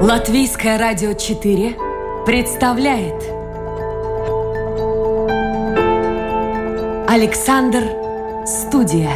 Латвийское 0.00 0.78
радио 0.78 1.12
4 1.12 1.76
представляет 2.24 3.20
Александр 7.08 7.82
Студия. 8.46 9.10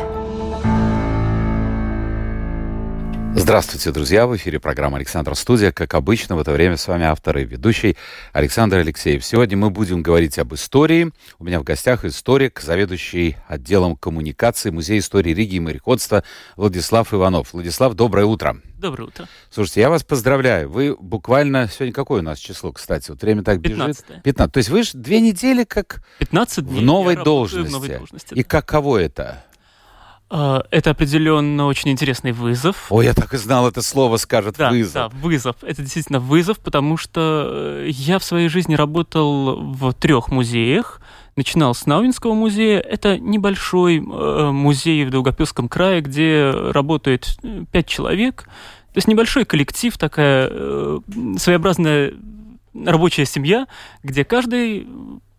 Здравствуйте, 3.37 3.92
друзья! 3.92 4.26
В 4.26 4.34
эфире 4.34 4.58
программа 4.58 4.96
«Александр 4.96 5.36
Студия». 5.36 5.70
Как 5.70 5.95
обычно, 5.95 6.34
в 6.34 6.40
это 6.40 6.50
время 6.50 6.76
с 6.76 6.88
вами 6.88 7.04
автор 7.04 7.38
и 7.38 7.44
ведущий 7.44 7.96
Александр 8.32 8.78
Алексеев. 8.78 9.22
Сегодня 9.24 9.58
мы 9.58 9.68
будем 9.68 10.02
говорить 10.02 10.38
об 10.38 10.54
истории. 10.54 11.12
У 11.38 11.44
меня 11.44 11.60
в 11.60 11.64
гостях 11.64 12.06
историк, 12.06 12.60
заведующий 12.60 13.36
отделом 13.46 13.94
коммуникации 13.94 14.70
Музея 14.70 15.00
истории 15.00 15.34
Риги 15.34 15.56
и 15.56 15.60
мореходства 15.60 16.24
Владислав 16.56 17.12
Иванов. 17.12 17.52
Владислав, 17.52 17.92
доброе 17.92 18.24
утро! 18.24 18.56
Доброе 18.78 19.04
утро. 19.04 19.28
Слушайте, 19.50 19.82
я 19.82 19.90
вас 19.90 20.02
поздравляю. 20.02 20.70
Вы 20.70 20.96
буквально... 20.98 21.68
Сегодня 21.68 21.92
какое 21.92 22.20
у 22.20 22.24
нас 22.24 22.38
число, 22.38 22.73
кстати? 22.73 23.10
Вот 23.10 23.23
время 23.23 23.45
так 23.45 23.60
15 23.60 24.09
бежит. 24.09 24.23
15. 24.23 24.52
То 24.52 24.59
есть 24.59 24.70
вы 24.70 24.82
же 24.82 24.90
две 24.95 25.20
недели 25.20 25.64
как 25.64 26.02
15 26.18 26.66
дней 26.66 26.80
в 26.80 26.82
новой, 26.82 27.16
должности. 27.16 27.68
в 27.68 27.70
новой 27.70 27.88
должности. 27.90 28.34
И 28.34 28.42
да. 28.42 28.48
каково 28.48 28.98
это? 28.98 29.45
А, 30.34 30.64
Это 30.70 30.91
определенно 30.92 31.66
очень 31.66 31.91
интересный 31.91 32.32
вызов. 32.32 32.86
Ой, 32.88 33.04
я 33.04 33.12
так 33.12 33.34
и 33.34 33.36
знал, 33.36 33.68
это 33.68 33.82
слово 33.82 34.16
скажет 34.16 34.56
Да, 34.56 34.70
вызов. 34.70 34.95
да, 34.95 35.09
вызов. 35.18 35.56
Это 35.60 35.82
действительно 35.82 36.20
вызов, 36.20 36.59
потому 36.59 36.96
что 36.96 37.50
э, 37.84 37.88
я 37.90 38.18
в 38.18 38.24
своей 38.24 38.48
жизни 38.48 38.74
работал 38.74 39.60
в 39.60 39.92
трех 39.92 40.28
музеях. 40.30 41.02
Начинал 41.37 41.74
с 41.74 41.84
Науинского 41.84 42.32
музея. 42.32 42.80
Это 42.80 43.18
небольшой 43.18 43.98
э, 43.98 44.50
музей 44.50 45.04
в 45.04 45.10
Долгопилском 45.10 45.68
крае, 45.68 46.00
где 46.00 46.51
работает 46.51 47.37
э, 47.42 47.64
пять 47.70 47.87
человек. 47.87 48.45
То 48.95 48.98
есть 48.98 49.09
небольшой 49.09 49.45
коллектив, 49.45 49.96
такая 49.98 50.51
своеобразная 51.38 52.14
рабочая 52.74 53.26
семья, 53.26 53.66
где 54.02 54.24
каждый, 54.24 54.87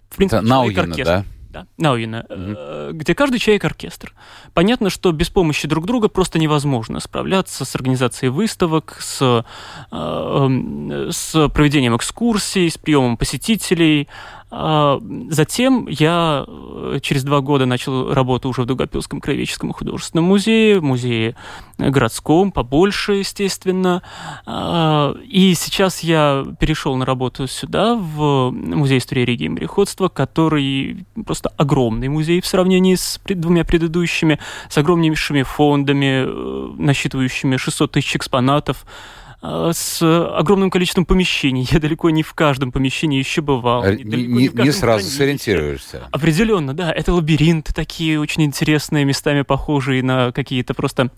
в 0.10 0.16
принципе, 0.18 0.38
Это 0.38 0.48
оркестр. 0.82 1.04
да? 1.06 1.26
Да, 1.54 1.68
Науина, 1.78 2.26
э, 2.28 2.92
где 2.94 3.14
каждый 3.14 3.38
человек 3.38 3.64
оркестр. 3.64 4.16
Понятно, 4.56 4.90
что 4.90 5.12
без 5.12 5.30
помощи 5.30 5.68
друг 5.68 5.86
друга 5.86 6.08
просто 6.08 6.40
невозможно 6.40 7.00
справляться 7.00 7.64
с 7.64 7.76
организацией 7.76 8.32
выставок, 8.32 8.98
с, 9.00 9.22
э, 9.22 9.96
эм, 9.96 11.12
с 11.12 11.48
проведением 11.50 11.96
экскурсий, 11.96 12.72
с 12.72 12.80
приемом 12.80 13.18
посетителей. 13.18 14.08
А 14.56 15.02
Затем 15.30 15.88
я 15.90 16.46
э, 16.48 17.00
через 17.02 17.24
два 17.24 17.42
года 17.42 17.66
начал 17.66 18.14
работу 18.14 18.50
уже 18.50 18.62
в 18.62 18.66
Дугопилском 18.68 19.20
краеведческом 19.20 19.74
художественном 19.74 20.26
музее, 20.26 20.80
музее 20.80 21.36
городском, 21.80 22.52
побольше, 22.52 23.14
естественно. 23.14 24.04
А, 24.46 25.16
И 25.28 25.56
сейчас 25.56 26.02
я 26.02 26.46
перешел 26.60 26.96
на 26.98 27.06
работу 27.06 27.48
сюда, 27.48 27.96
в 27.96 28.52
музей 28.52 29.00
истории 29.00 29.26
Риги 29.26 29.46
и 29.46 29.50
мореходства, 29.50 30.08
который 30.08 31.06
просто 31.26 31.52
огромный 31.58 32.10
музей 32.10 32.40
в 32.40 32.46
сравнении 32.46 32.94
с 32.94 33.20
двумя 33.26 33.66
предыдущими, 33.66 34.38
с 34.70 34.78
огромнейшими 34.78 35.42
фондами, 35.42 36.26
э, 36.28 36.74
насчитывающими 36.78 37.58
600 37.58 37.92
тысяч 37.94 38.18
экспонатов, 38.18 38.86
э, 38.86 39.23
с 39.44 40.02
огромным 40.02 40.70
количеством 40.70 41.06
помещений. 41.06 41.68
Я 41.72 41.80
далеко 41.80 42.10
не 42.10 42.24
в 42.24 42.34
каждом 42.34 42.72
помещении 42.72 43.20
еще 43.20 43.42
бывал. 43.42 43.84
А, 43.84 43.92
и 43.92 44.04
Не, 44.04 44.26
не- 44.26 44.50
не 44.54 44.72
сразу 44.72 45.10
сориентируешься. 45.10 46.08
Определенно, 46.12 46.74
да. 46.74 46.92
Это 46.92 47.14
лабиринты 47.14 47.74
такие 47.74 48.20
очень 48.20 48.44
интересные, 48.44 49.04
местами 49.06 49.42
похожие 49.42 50.02
на 50.02 50.32
какие-то 50.32 50.74
просто 50.74 51.04
э, 51.04 51.10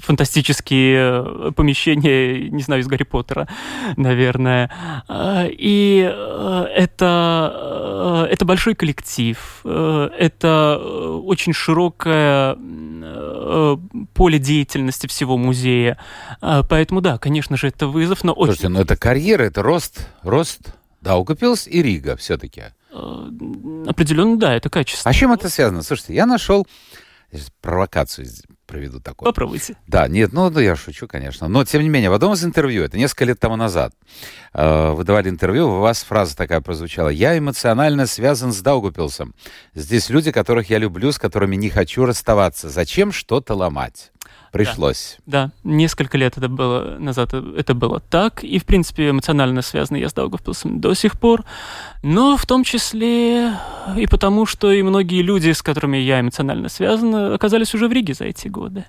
фантастические 0.00 0.96
э, 1.48 1.52
помещения, 1.54 2.48
не 2.50 2.62
знаю, 2.62 2.82
из 2.82 2.86
Гарри 2.86 3.04
Поттера, 3.04 3.48
наверное. 3.96 4.70
А, 5.08 5.46
И 5.46 6.02
э, 6.10 6.66
это, 6.74 8.24
э, 8.28 8.32
это 8.32 8.44
большой 8.44 8.74
коллектив, 8.74 9.60
э, 9.64 10.10
это 10.18 10.78
э, 10.80 10.84
очень 11.24 11.52
широкое 11.52 12.56
э, 12.58 13.76
поле 14.14 14.38
деятельности 14.38 15.06
всего 15.06 15.36
музея. 15.36 15.98
Поэтому, 16.40 17.00
да, 17.00 17.18
конечно 17.18 17.56
же, 17.56 17.68
это 17.68 17.86
вызов, 17.86 18.24
но 18.24 18.32
очень 18.32 18.52
Слушайте, 18.54 18.68
ну 18.68 18.80
это 18.80 18.96
карьера, 18.96 19.44
это 19.44 19.62
рост, 19.62 20.08
рост 20.22 20.74
Даугапилс 21.00 21.66
и 21.66 21.82
Рига 21.82 22.16
все-таки. 22.16 22.64
э, 22.92 23.30
определенно, 23.86 24.38
да, 24.38 24.54
это 24.54 24.68
качество. 24.70 25.10
А 25.10 25.12
с 25.12 25.16
чем 25.16 25.32
это 25.32 25.48
связано? 25.48 25.82
Слушайте, 25.82 26.14
я 26.14 26.26
нашел 26.26 26.66
провокацию 27.60 28.26
проведу 28.76 29.00
такую. 29.00 29.26
Попробуйте. 29.26 29.76
Да, 29.86 30.06
нет, 30.06 30.32
ну, 30.32 30.50
ну, 30.50 30.60
я 30.60 30.76
шучу, 30.76 31.08
конечно. 31.08 31.48
Но, 31.48 31.64
тем 31.64 31.82
не 31.82 31.88
менее, 31.88 32.10
в 32.10 32.12
одном 32.12 32.34
из 32.34 32.44
интервью, 32.44 32.82
это 32.82 32.98
несколько 32.98 33.24
лет 33.24 33.40
тому 33.40 33.56
назад, 33.56 33.94
э, 34.52 34.90
вы 34.90 35.02
давали 35.04 35.30
интервью, 35.30 35.68
у 35.68 35.80
вас 35.80 36.02
фраза 36.02 36.36
такая 36.36 36.60
прозвучала. 36.60 37.08
«Я 37.08 37.38
эмоционально 37.38 38.06
связан 38.06 38.52
с 38.52 38.60
Даугупилсом. 38.60 39.34
Здесь 39.74 40.10
люди, 40.10 40.30
которых 40.30 40.68
я 40.68 40.78
люблю, 40.78 41.10
с 41.10 41.18
которыми 41.18 41.56
не 41.56 41.70
хочу 41.70 42.04
расставаться. 42.04 42.68
Зачем 42.68 43.12
что-то 43.12 43.54
ломать?» 43.54 44.12
Пришлось. 44.64 45.18
Да, 45.26 45.50
несколько 45.64 46.18
лет 46.18 46.36
это 46.36 46.48
было 46.48 46.96
назад 46.98 47.34
это 47.34 47.74
было 47.74 48.00
так, 48.00 48.42
и 48.44 48.58
в 48.58 48.64
принципе 48.64 49.10
эмоционально 49.10 49.62
связаны 49.62 49.98
я 49.98 50.08
с 50.08 50.12
Даугавпилсом 50.12 50.80
до 50.80 50.94
сих 50.94 51.18
пор, 51.18 51.44
но 52.02 52.36
в 52.36 52.46
том 52.46 52.64
числе 52.64 53.52
и 53.96 54.06
потому, 54.06 54.46
что 54.46 54.72
и 54.72 54.82
многие 54.82 55.22
люди, 55.22 55.52
с 55.52 55.62
которыми 55.62 55.98
я 55.98 56.20
эмоционально 56.20 56.68
связан, 56.68 57.14
оказались 57.32 57.74
уже 57.74 57.88
в 57.88 57.92
Риге 57.92 58.14
за 58.14 58.24
эти 58.24 58.48
годы. 58.48 58.84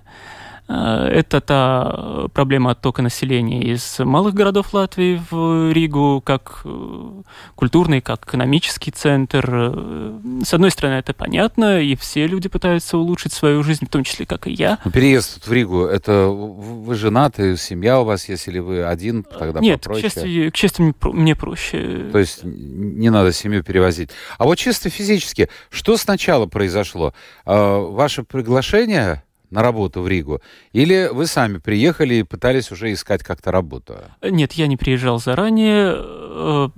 А, 0.70 1.08
Это 1.08 1.40
та 1.42 2.28
проблема 2.34 2.72
оттока 2.72 3.02
населения 3.02 3.62
из 3.62 4.00
малых 4.00 4.34
городов 4.34 4.74
Латвии 4.74 5.22
в 5.32 5.72
Ригу, 5.72 6.22
как 6.26 6.62
э, 6.66 7.22
культурный, 7.56 8.02
как 8.02 8.26
экономический 8.26 8.92
центр. 8.92 9.50
Э, 9.50 10.20
С 10.44 10.54
одной 10.54 10.72
стороны, 10.72 10.96
это 10.96 11.14
понятно, 11.14 11.82
и 11.82 11.96
все 11.96 12.28
люди 12.28 12.50
пытаются 12.50 12.98
улучшить 12.98 13.32
свою 13.34 13.64
жизнь, 13.64 13.86
в 13.86 13.90
том 13.90 14.04
числе, 14.04 14.26
как 14.26 14.48
и 14.48 14.52
я. 14.52 14.80
Ну, 14.84 14.92
переезд 14.92 15.48
в 15.48 15.52
Ригу, 15.54 15.86
это 15.86 16.28
вы 16.28 16.96
женаты, 16.96 17.56
семья 17.58 18.02
у 18.02 18.04
вас, 18.04 18.28
если 18.28 18.60
вы 18.60 18.84
один, 18.84 19.24
тогда 19.24 19.60
Нет, 19.62 19.80
к 19.80 19.84
попроще. 19.84 20.10
счастью, 20.10 20.52
к 20.52 20.56
счастью, 20.58 20.84
мне 20.86 20.94
про- 20.94 21.14
мне 21.14 21.36
проще. 21.36 22.10
То 22.12 22.20
есть 22.20 22.44
не 22.44 23.10
надо 23.10 23.32
семью 23.32 23.64
перевозить. 23.64 24.10
А 24.38 24.44
вот 24.44 24.58
чисто 24.58 24.90
физически, 24.90 25.50
что 25.70 25.96
сначала 25.98 26.46
произошло? 26.46 27.14
Ваше 27.46 28.24
приглашение 28.24 29.24
на 29.50 29.62
работу 29.62 30.02
в 30.02 30.08
Ригу? 30.08 30.42
Или 30.74 31.10
вы 31.12 31.26
сами 31.28 31.58
приехали 31.58 32.16
и 32.16 32.24
пытались 32.24 32.72
уже 32.72 32.92
искать 32.92 33.24
как-то 33.24 33.52
работу? 33.52 33.96
Нет, 34.22 34.54
я 34.54 34.68
не 34.68 34.78
приезжал 34.78 35.20
заранее. 35.20 35.94
э, 35.98 36.70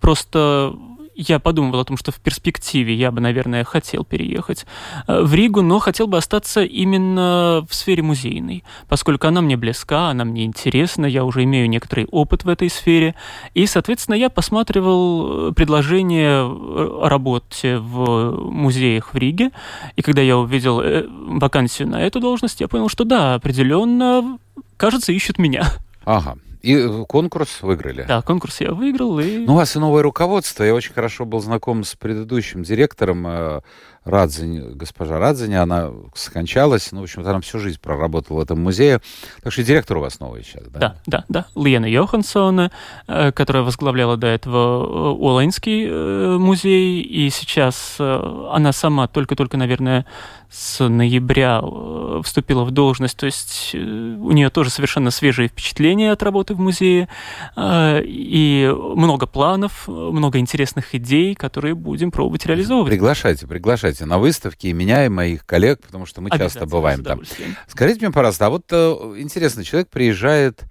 Просто 0.00 0.74
я 1.28 1.38
подумывал 1.38 1.80
о 1.80 1.84
том, 1.84 1.96
что 1.96 2.12
в 2.12 2.20
перспективе 2.20 2.94
я 2.94 3.10
бы, 3.10 3.20
наверное, 3.20 3.64
хотел 3.64 4.04
переехать 4.04 4.66
э, 5.06 5.22
в 5.22 5.34
Ригу, 5.34 5.62
но 5.62 5.78
хотел 5.78 6.06
бы 6.06 6.16
остаться 6.16 6.62
именно 6.62 7.64
в 7.68 7.74
сфере 7.74 8.02
музейной, 8.02 8.64
поскольку 8.88 9.26
она 9.26 9.40
мне 9.40 9.56
близка, 9.56 10.08
она 10.08 10.24
мне 10.24 10.44
интересна, 10.44 11.06
я 11.06 11.24
уже 11.24 11.44
имею 11.44 11.68
некоторый 11.68 12.06
опыт 12.06 12.44
в 12.44 12.48
этой 12.48 12.70
сфере. 12.70 13.14
И, 13.54 13.66
соответственно, 13.66 14.14
я 14.14 14.30
посматривал 14.30 15.50
э, 15.50 15.52
предложения 15.52 16.42
о 16.42 17.08
работе 17.08 17.78
в 17.78 18.50
музеях 18.50 19.12
в 19.12 19.16
Риге. 19.16 19.50
И 19.96 20.02
когда 20.02 20.22
я 20.22 20.38
увидел 20.38 20.80
э, 20.80 21.06
вакансию 21.06 21.88
на 21.88 22.02
эту 22.02 22.20
должность, 22.20 22.60
я 22.60 22.68
понял, 22.68 22.88
что 22.88 23.04
да, 23.04 23.34
определенно, 23.34 24.38
кажется, 24.76 25.12
ищут 25.12 25.38
меня. 25.38 25.66
Ага. 26.04 26.36
И 26.62 26.74
э, 26.74 27.04
конкурс 27.08 27.62
выиграли? 27.62 28.04
Да, 28.06 28.22
конкурс 28.22 28.60
я 28.60 28.72
выиграл, 28.72 29.18
и... 29.18 29.38
Ну, 29.38 29.54
у 29.54 29.56
вас 29.56 29.74
и 29.76 29.78
новое 29.78 30.02
руководство. 30.02 30.62
Я 30.62 30.74
очень 30.74 30.92
хорошо 30.92 31.24
был 31.24 31.40
знаком 31.40 31.84
с 31.84 31.94
предыдущим 31.96 32.62
директором 32.62 33.62
Радзинь, 34.04 34.72
госпожа 34.74 35.18
Радзинь. 35.18 35.54
Она 35.54 35.90
скончалась. 36.14 36.90
Ну, 36.90 37.00
в 37.00 37.02
общем-то, 37.02 37.30
она 37.30 37.40
всю 37.40 37.58
жизнь 37.58 37.78
проработала 37.80 38.38
в 38.38 38.40
этом 38.40 38.60
музее. 38.62 39.00
Так 39.42 39.52
что 39.52 39.60
и 39.60 39.64
директор 39.64 39.98
у 39.98 40.00
вас 40.00 40.20
новый 40.20 40.42
сейчас, 40.42 40.64
да? 40.68 40.78
Да, 40.78 40.96
да, 41.06 41.24
да. 41.28 41.46
Лена 41.54 41.84
Йоханссон, 41.84 42.70
э, 43.06 43.32
которая 43.32 43.62
возглавляла 43.62 44.16
до 44.16 44.26
этого 44.26 44.56
э, 44.56 45.10
Уоллайнский 45.12 45.86
э, 45.86 46.38
музей, 46.38 47.02
и 47.02 47.28
сейчас 47.28 47.96
она 47.98 48.72
сама 48.72 49.06
только-только, 49.06 49.56
наверное, 49.58 50.06
с 50.50 50.88
ноября 50.88 51.60
вступила 52.22 52.64
в 52.64 52.70
должность, 52.70 53.16
то 53.16 53.26
есть 53.26 53.74
у 53.74 54.32
нее 54.32 54.50
тоже 54.50 54.70
совершенно 54.70 55.10
свежие 55.10 55.48
впечатления 55.48 56.10
от 56.10 56.22
работы 56.22 56.54
в 56.54 56.60
музее, 56.60 57.08
и 57.56 58.74
много 58.96 59.26
планов, 59.26 59.86
много 59.86 60.38
интересных 60.38 60.94
идей, 60.94 61.34
которые 61.34 61.74
будем 61.74 62.10
пробовать 62.10 62.46
реализовывать. 62.46 62.90
Приглашайте, 62.90 63.46
приглашайте 63.46 63.89
на 63.98 64.18
выставки 64.18 64.68
и 64.68 64.72
меня, 64.72 65.06
и 65.06 65.08
моих 65.08 65.44
коллег, 65.44 65.80
потому 65.80 66.06
что 66.06 66.20
мы 66.20 66.30
часто 66.30 66.66
бываем 66.66 67.02
там. 67.02 67.22
Скажите 67.66 68.00
мне, 68.00 68.12
пожалуйста, 68.12 68.46
а 68.46 68.50
вот 68.50 68.66
э, 68.70 68.76
интересно, 69.18 69.64
человек 69.64 69.88
приезжает 69.88 70.62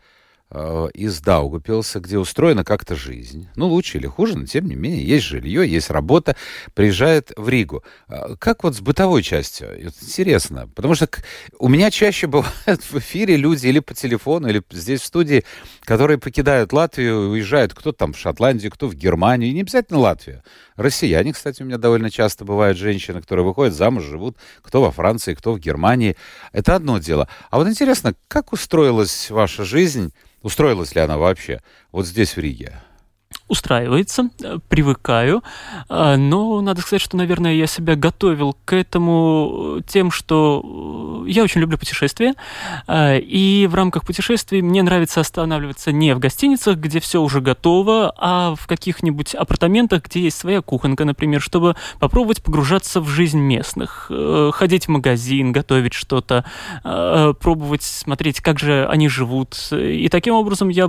из 0.51 1.21
Даугапилса, 1.21 1.99
где 1.99 2.17
устроена 2.17 2.63
как-то 2.63 2.95
жизнь. 2.95 3.47
Ну, 3.55 3.67
лучше 3.67 3.99
или 3.99 4.07
хуже, 4.07 4.35
но 4.35 4.47
тем 4.47 4.65
не 4.65 4.75
менее, 4.75 5.05
есть 5.05 5.25
жилье, 5.25 5.69
есть 5.69 5.91
работа, 5.91 6.35
приезжает 6.73 7.31
в 7.37 7.47
Ригу. 7.47 7.83
А 8.07 8.35
как 8.35 8.63
вот 8.63 8.75
с 8.75 8.81
бытовой 8.81 9.21
частью? 9.21 9.69
Это 9.69 9.93
интересно, 10.01 10.67
потому 10.75 10.95
что 10.95 11.07
у 11.59 11.69
меня 11.69 11.91
чаще 11.91 12.25
бывают 12.25 12.81
в 12.81 12.95
эфире 12.97 13.35
люди 13.35 13.67
или 13.67 13.79
по 13.79 13.93
телефону, 13.93 14.47
или 14.47 14.63
здесь 14.71 15.01
в 15.01 15.05
студии, 15.05 15.45
которые 15.81 16.17
покидают 16.17 16.73
Латвию, 16.73 17.29
уезжают 17.29 17.75
кто 17.75 17.91
там 17.91 18.13
в 18.13 18.17
Шотландию, 18.17 18.71
кто 18.71 18.87
в 18.87 18.95
Германию, 18.95 19.51
и 19.51 19.53
не 19.53 19.61
обязательно 19.61 19.99
Латвию. 19.99 20.41
Россияне, 20.75 21.33
кстати, 21.33 21.61
у 21.61 21.65
меня 21.65 21.77
довольно 21.77 22.09
часто 22.09 22.43
бывают 22.43 22.75
женщины, 22.75 23.21
которые 23.21 23.45
выходят 23.45 23.75
замуж, 23.75 24.05
живут, 24.05 24.37
кто 24.63 24.81
во 24.81 24.89
Франции, 24.91 25.35
кто 25.35 25.53
в 25.53 25.59
Германии. 25.59 26.15
Это 26.53 26.73
одно 26.73 26.97
дело. 26.97 27.27
А 27.51 27.57
вот 27.57 27.67
интересно, 27.67 28.15
как 28.27 28.51
устроилась 28.51 29.29
ваша 29.29 29.63
жизнь 29.63 30.11
Устроилась 30.41 30.95
ли 30.95 31.01
она 31.01 31.17
вообще 31.17 31.61
вот 31.91 32.05
здесь, 32.05 32.35
в 32.35 32.39
Риге? 32.39 32.81
Устраивается, 33.49 34.29
э, 34.41 34.59
привыкаю, 34.69 35.43
э, 35.89 36.15
но 36.15 36.61
надо 36.61 36.81
сказать, 36.81 37.01
что, 37.01 37.17
наверное, 37.17 37.53
я 37.53 37.65
себя 37.67 37.95
готовил 37.95 38.55
к 38.63 38.73
этому 38.73 39.81
тем, 39.87 40.11
что 40.11 41.23
я 41.27 41.43
очень 41.43 41.59
люблю 41.59 41.77
путешествия, 41.77 42.35
э, 42.87 43.19
и 43.19 43.67
в 43.67 43.73
рамках 43.73 44.05
путешествий 44.05 44.61
мне 44.61 44.83
нравится 44.83 45.19
останавливаться 45.19 45.91
не 45.91 46.13
в 46.13 46.19
гостиницах, 46.19 46.77
где 46.77 46.99
все 46.99 47.21
уже 47.21 47.41
готово, 47.41 48.13
а 48.17 48.53
в 48.55 48.67
каких-нибудь 48.67 49.33
апартаментах, 49.33 50.03
где 50.03 50.21
есть 50.21 50.37
своя 50.37 50.61
кухонка, 50.61 51.03
например, 51.03 51.41
чтобы 51.41 51.75
попробовать 51.99 52.43
погружаться 52.43 53.01
в 53.01 53.07
жизнь 53.07 53.39
местных, 53.39 54.11
ходить 54.53 54.85
в 54.85 54.89
магазин, 54.89 55.51
готовить 55.51 55.93
что-то, 55.93 56.45
пробовать 56.83 57.81
смотреть, 57.83 58.41
как 58.41 58.59
же 58.59 58.87
они 58.87 59.09
живут. 59.09 59.57
И 59.71 60.07
таким 60.09 60.35
образом 60.35 60.69
я 60.69 60.87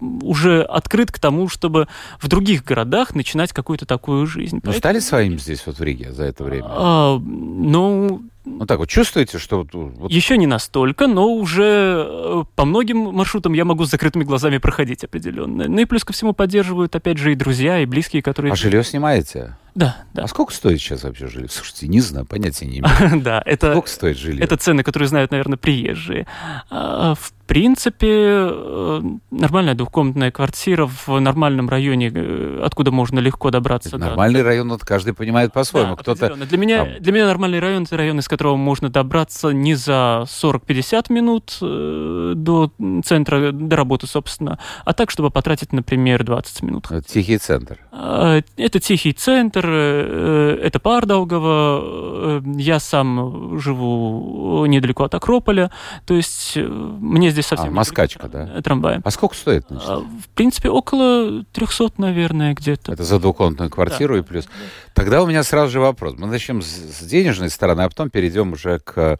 уже 0.00 0.62
открыт 0.62 1.12
к 1.12 1.18
тому, 1.18 1.48
чтобы 1.48 1.81
в 2.20 2.28
других 2.28 2.64
городах 2.64 3.14
начинать 3.14 3.52
какую-то 3.52 3.86
такую 3.86 4.26
жизнь. 4.26 4.56
Ну, 4.56 4.60
Поэтому... 4.62 4.78
стали 4.78 4.98
своим 5.00 5.38
здесь, 5.38 5.62
вот 5.66 5.78
в 5.78 5.82
Риге, 5.82 6.12
за 6.12 6.24
это 6.24 6.44
время? 6.44 6.66
А, 6.68 7.18
ну, 7.18 8.22
ну 8.44 8.66
так 8.66 8.78
вот, 8.78 8.88
чувствуете, 8.88 9.38
что... 9.38 9.66
Вот... 9.72 10.10
Еще 10.10 10.36
не 10.36 10.46
настолько, 10.46 11.06
но 11.06 11.32
уже 11.32 12.06
э, 12.08 12.44
по 12.56 12.64
многим 12.64 12.98
маршрутам 12.98 13.52
я 13.52 13.64
могу 13.64 13.84
с 13.84 13.90
закрытыми 13.90 14.24
глазами 14.24 14.58
проходить 14.58 15.04
определенно. 15.04 15.68
Ну 15.68 15.78
и 15.78 15.84
плюс 15.84 16.04
ко 16.04 16.12
всему 16.12 16.32
поддерживают, 16.32 16.94
опять 16.96 17.18
же, 17.18 17.32
и 17.32 17.34
друзья, 17.36 17.80
и 17.80 17.86
близкие, 17.86 18.20
которые... 18.20 18.52
А 18.52 18.56
жилье 18.56 18.82
снимаете? 18.82 19.56
Да, 19.74 20.04
да. 20.12 20.24
А 20.24 20.28
сколько 20.28 20.52
стоит 20.52 20.80
сейчас 20.80 21.04
вообще 21.04 21.28
жилье? 21.28 21.48
Слушайте, 21.48 21.88
не 21.88 22.00
знаю, 22.00 22.26
понятия 22.26 22.66
не 22.66 22.80
имею. 22.80 23.22
Да, 23.22 23.42
это... 23.46 23.72
Сколько 23.72 23.88
стоит 23.88 24.18
жилье? 24.18 24.42
Это 24.42 24.56
цены, 24.56 24.82
которые 24.82 25.08
знают, 25.08 25.30
наверное, 25.30 25.56
приезжие. 25.56 26.26
А, 26.68 27.14
в 27.14 27.32
принципе, 27.52 28.08
э, 28.08 29.02
нормальная 29.30 29.74
двухкомнатная 29.74 30.30
квартира 30.30 30.86
в 30.86 31.20
нормальном 31.20 31.68
районе, 31.68 32.10
э, 32.10 32.62
откуда 32.64 32.92
можно 32.92 33.18
легко 33.18 33.50
добраться. 33.50 33.98
Нормальный 33.98 34.40
район, 34.40 34.70
вот 34.70 34.80
каждый 34.86 35.12
понимает 35.12 35.52
по-своему. 35.52 35.94
Кто-то... 35.96 36.34
Для 36.34 36.56
меня, 36.56 36.98
для 36.98 37.12
меня 37.12 37.26
нормальный 37.26 37.58
район– 37.58 37.82
это 37.84 37.98
район, 37.98 38.20
из 38.20 38.28
которого 38.28 38.56
можно 38.56 38.88
добраться 38.88 39.50
не 39.50 39.74
за 39.74 40.24
40-50 40.26 41.12
минут 41.12 41.58
э, 41.60 42.32
до 42.36 42.72
центра, 43.04 43.52
до 43.52 43.76
работы, 43.76 44.06
собственно, 44.06 44.58
а 44.86 44.94
так, 44.94 45.10
чтобы 45.10 45.28
потратить, 45.28 45.74
например, 45.74 46.24
20 46.24 46.62
минут. 46.62 46.86
Это 46.90 47.02
тихий 47.02 47.36
центр. 47.36 47.80
А, 47.92 48.40
это 48.56 48.80
тихий 48.80 49.12
центр, 49.12 49.68
это 49.68 50.80
Пардаугава. 50.80 52.42
Я 52.56 52.80
сам 52.80 53.58
живу 53.60 54.64
недалеко 54.64 55.04
от 55.04 55.14
Акрополя, 55.14 55.70
то 56.06 56.14
есть 56.14 56.56
мне 56.56 57.28
здесь 57.28 57.41
совсем... 57.42 57.68
А, 57.68 57.70
Москачка, 57.70 58.28
да? 58.28 58.62
Трамвай. 58.62 59.00
А 59.02 59.10
сколько 59.10 59.34
стоит? 59.34 59.64
Значит? 59.68 59.88
А, 59.88 59.98
в 59.98 60.28
принципе, 60.34 60.68
около 60.68 61.44
300, 61.52 61.92
наверное, 61.98 62.54
где-то. 62.54 62.92
Это 62.92 63.04
за 63.04 63.18
двухкомнатную 63.18 63.70
квартиру 63.70 64.14
да. 64.14 64.20
и 64.20 64.22
плюс. 64.22 64.48
Тогда 64.94 65.22
у 65.22 65.26
меня 65.26 65.42
сразу 65.42 65.72
же 65.72 65.80
вопрос. 65.80 66.14
Мы 66.16 66.26
начнем 66.26 66.62
с 66.62 67.02
денежной 67.02 67.50
стороны, 67.50 67.82
а 67.82 67.88
потом 67.88 68.10
перейдем 68.10 68.52
уже 68.52 68.78
к 68.78 69.18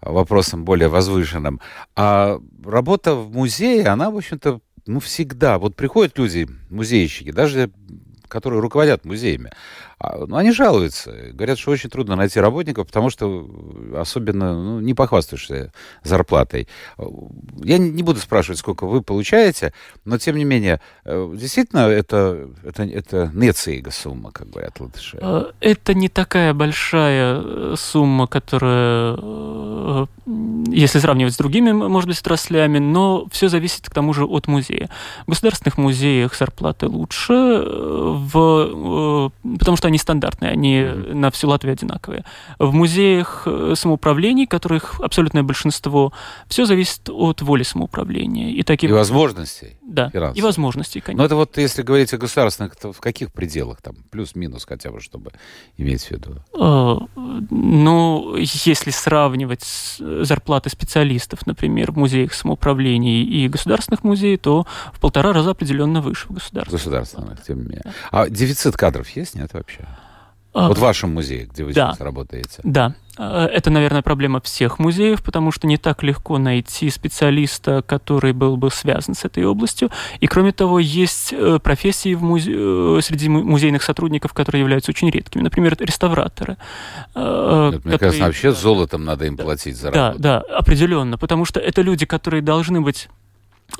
вопросам 0.00 0.64
более 0.64 0.88
возвышенным. 0.88 1.60
А 1.96 2.38
работа 2.64 3.14
в 3.14 3.32
музее, 3.32 3.86
она, 3.86 4.10
в 4.10 4.16
общем-то, 4.16 4.60
ну, 4.86 5.00
всегда. 5.00 5.58
Вот 5.58 5.76
приходят 5.76 6.18
люди, 6.18 6.48
музейщики, 6.70 7.30
даже 7.30 7.70
которые 8.28 8.60
руководят 8.60 9.04
музеями, 9.04 9.50
а, 10.00 10.26
ну, 10.26 10.36
они 10.36 10.52
жалуются, 10.52 11.12
говорят, 11.32 11.58
что 11.58 11.72
очень 11.72 11.90
трудно 11.90 12.14
найти 12.14 12.38
работников, 12.38 12.86
потому 12.86 13.10
что 13.10 13.48
особенно 13.96 14.54
ну, 14.54 14.80
не 14.80 14.94
похвастаешься 14.94 15.72
зарплатой. 16.04 16.68
Я 17.64 17.78
не 17.78 18.04
буду 18.04 18.20
спрашивать, 18.20 18.60
сколько 18.60 18.86
вы 18.86 19.02
получаете, 19.02 19.72
но 20.04 20.18
тем 20.18 20.36
не 20.36 20.44
менее, 20.44 20.80
э, 21.04 21.34
действительно, 21.34 21.88
это, 21.88 22.48
это, 22.62 22.84
это 22.84 23.32
нецейга 23.34 23.90
сумма, 23.90 24.30
как 24.30 24.50
говорят 24.50 24.78
латыши. 24.78 25.18
А, 25.20 25.50
это 25.58 25.94
не 25.94 26.08
такая 26.08 26.54
большая 26.54 27.42
э, 27.42 27.74
сумма, 27.76 28.28
которая, 28.28 29.16
э, 29.18 30.06
если 30.68 31.00
сравнивать 31.00 31.34
с 31.34 31.38
другими, 31.38 31.72
может 31.72 32.08
быть, 32.08 32.20
отраслями, 32.20 32.78
но 32.78 33.26
все 33.32 33.48
зависит 33.48 33.88
к 33.88 33.94
тому 33.94 34.14
же 34.14 34.24
от 34.24 34.46
музея. 34.46 34.90
В 35.26 35.30
государственных 35.30 35.76
музеях 35.76 36.36
зарплаты 36.36 36.86
лучше, 36.86 37.32
в, 37.32 39.32
потому 39.58 39.76
что 39.76 39.87
они 39.88 39.98
стандартные, 39.98 40.52
они 40.52 40.76
mm-hmm. 40.76 41.14
на 41.14 41.30
всю 41.30 41.48
Латвию 41.48 41.72
одинаковые. 41.72 42.24
В 42.58 42.72
музеях 42.72 43.42
э, 43.46 43.74
самоуправлений, 43.76 44.46
которых 44.46 45.00
абсолютное 45.00 45.42
большинство, 45.42 46.12
все 46.46 46.64
зависит 46.64 47.08
от 47.08 47.42
воли 47.42 47.62
самоуправления. 47.62 48.50
И, 48.50 48.62
таким... 48.62 48.90
и 48.90 48.92
возможностей. 48.92 49.76
Да, 49.82 50.10
финансовых. 50.10 50.38
и 50.38 50.42
возможностей, 50.42 51.00
конечно. 51.00 51.22
Но 51.22 51.26
это 51.26 51.36
вот, 51.36 51.56
если 51.58 51.82
говорить 51.82 52.12
о 52.12 52.18
государственных, 52.18 52.76
то 52.76 52.92
в 52.92 53.00
каких 53.00 53.32
пределах? 53.32 53.82
Там 53.82 53.96
плюс-минус 54.10 54.64
хотя 54.66 54.90
бы, 54.90 55.00
чтобы 55.00 55.32
иметь 55.76 56.04
в 56.04 56.10
виду? 56.10 56.36
А, 56.58 56.98
ну, 57.50 58.36
если 58.36 58.90
сравнивать 58.90 59.64
зарплаты 59.98 60.70
специалистов, 60.70 61.46
например, 61.46 61.92
в 61.92 61.96
музеях 61.98 62.34
самоуправления 62.34 63.22
и 63.24 63.48
государственных 63.48 64.04
музеев, 64.04 64.40
то 64.40 64.66
в 64.92 65.00
полтора 65.00 65.32
раза 65.32 65.50
определенно 65.50 66.00
выше 66.00 66.26
в 66.28 66.32
государственных. 66.32 66.80
Государственных, 66.80 67.42
тем 67.44 67.58
не 67.58 67.64
менее. 67.64 67.92
А 68.10 68.28
дефицит 68.28 68.76
кадров 68.76 69.08
есть, 69.10 69.34
нет 69.34 69.52
вообще? 69.52 69.77
А, 70.54 70.68
вот 70.68 70.78
в 70.78 70.80
вашем 70.80 71.14
музее, 71.14 71.46
где 71.52 71.62
вы 71.62 71.72
да, 71.72 71.90
сейчас 71.90 72.00
работаете. 72.00 72.60
Да, 72.64 72.94
а, 73.18 73.46
это, 73.46 73.70
наверное, 73.70 74.02
проблема 74.02 74.40
всех 74.40 74.78
музеев, 74.78 75.22
потому 75.22 75.52
что 75.52 75.66
не 75.66 75.76
так 75.76 76.02
легко 76.02 76.38
найти 76.38 76.88
специалиста, 76.90 77.82
который 77.82 78.32
был 78.32 78.56
бы 78.56 78.70
связан 78.70 79.14
с 79.14 79.24
этой 79.24 79.44
областью. 79.44 79.90
И, 80.20 80.26
кроме 80.26 80.52
того, 80.52 80.78
есть 80.78 81.32
э, 81.32 81.58
профессии 81.62 82.14
в 82.14 82.22
музе... 82.22 82.52
Э, 82.54 83.00
среди 83.02 83.28
музейных 83.28 83.82
сотрудников, 83.82 84.32
которые 84.32 84.60
являются 84.60 84.90
очень 84.90 85.10
редкими. 85.10 85.42
Например, 85.42 85.76
реставраторы. 85.78 86.56
Это, 87.14 87.80
мне 87.84 87.98
кажется, 87.98 88.24
вообще 88.24 88.52
золотом 88.52 89.04
надо 89.04 89.26
им 89.26 89.36
платить 89.36 89.76
за 89.76 89.90
работу. 89.90 90.18
Да, 90.18 90.40
да, 90.40 90.56
определенно, 90.56 91.18
потому 91.18 91.44
что 91.44 91.60
это 91.60 91.82
люди, 91.82 92.06
которые 92.06 92.42
должны 92.42 92.80
быть 92.80 93.08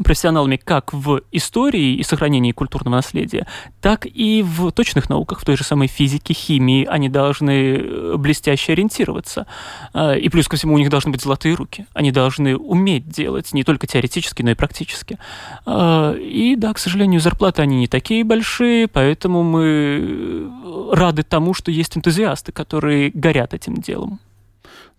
профессионалами 0.04 0.56
как 0.56 0.92
в 0.92 1.22
истории 1.32 1.94
и 1.94 2.02
сохранении 2.02 2.52
культурного 2.52 2.96
наследия, 2.96 3.46
так 3.80 4.06
и 4.06 4.42
в 4.42 4.70
точных 4.70 5.08
науках, 5.08 5.40
в 5.40 5.44
той 5.44 5.56
же 5.56 5.64
самой 5.64 5.88
физике, 5.88 6.34
химии. 6.34 6.84
Они 6.84 7.08
должны 7.08 7.76
э, 7.76 8.16
блестяще 8.16 8.72
ориентироваться. 8.72 9.46
А, 9.92 10.14
и 10.14 10.28
плюс 10.28 10.48
ко 10.48 10.56
всему 10.56 10.74
у 10.74 10.78
них 10.78 10.90
должны 10.90 11.10
быть 11.10 11.22
золотые 11.22 11.54
руки. 11.54 11.86
Они 11.94 12.12
должны 12.12 12.56
уметь 12.56 13.08
делать 13.08 13.52
не 13.52 13.64
только 13.64 13.86
теоретически, 13.86 14.42
но 14.42 14.50
и 14.50 14.54
практически. 14.54 15.18
А, 15.66 16.12
и 16.14 16.54
да, 16.56 16.72
к 16.74 16.78
сожалению, 16.78 17.20
зарплаты 17.20 17.62
они 17.62 17.78
не 17.78 17.88
такие 17.88 18.24
большие, 18.24 18.88
поэтому 18.88 19.42
мы 19.42 19.64
э, 19.64 20.90
рады 20.92 21.22
тому, 21.22 21.54
что 21.54 21.70
есть 21.70 21.96
энтузиасты, 21.96 22.52
которые 22.52 23.10
горят 23.10 23.54
этим 23.54 23.74
делом. 23.74 24.20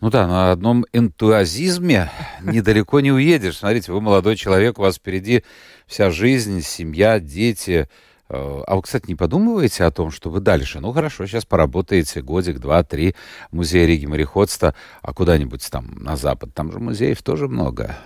Ну 0.02 0.10
да, 0.10 0.28
на 0.28 0.52
одном 0.54 0.86
энтузиазме 0.94 2.10
недалеко 2.42 3.02
не 3.02 3.12
уедешь. 3.12 3.58
Смотрите, 3.58 3.92
вы 3.92 4.00
молодой 4.00 4.38
человек, 4.38 4.80
у 4.80 4.82
вас 4.82 4.96
впереди 4.96 5.44
вся 5.88 6.10
жизнь, 6.10 6.62
семья, 6.62 7.20
дети. 7.20 7.90
Э, 8.30 8.62
а 8.66 8.76
вы, 8.78 8.82
кстати, 8.82 9.08
не 9.08 9.16
подумываете 9.16 9.84
о 9.84 9.92
том, 9.92 10.12
что 10.12 10.30
вы 10.30 10.40
дальше? 10.40 10.80
Ну 10.80 10.94
хорошо, 10.94 11.26
сейчас 11.26 11.44
поработаете 11.44 12.22
годик, 12.22 12.60
два, 12.60 12.84
три, 12.84 13.14
музей 13.52 13.86
Риги 13.86 14.06
мореходства, 14.06 14.74
а 15.02 15.14
куда-нибудь 15.14 15.70
там 15.70 15.92
на 15.98 16.16
запад. 16.16 16.54
Там 16.54 16.72
же 16.72 16.80
музеев 16.80 17.22
тоже 17.22 17.50
много. 17.50 17.98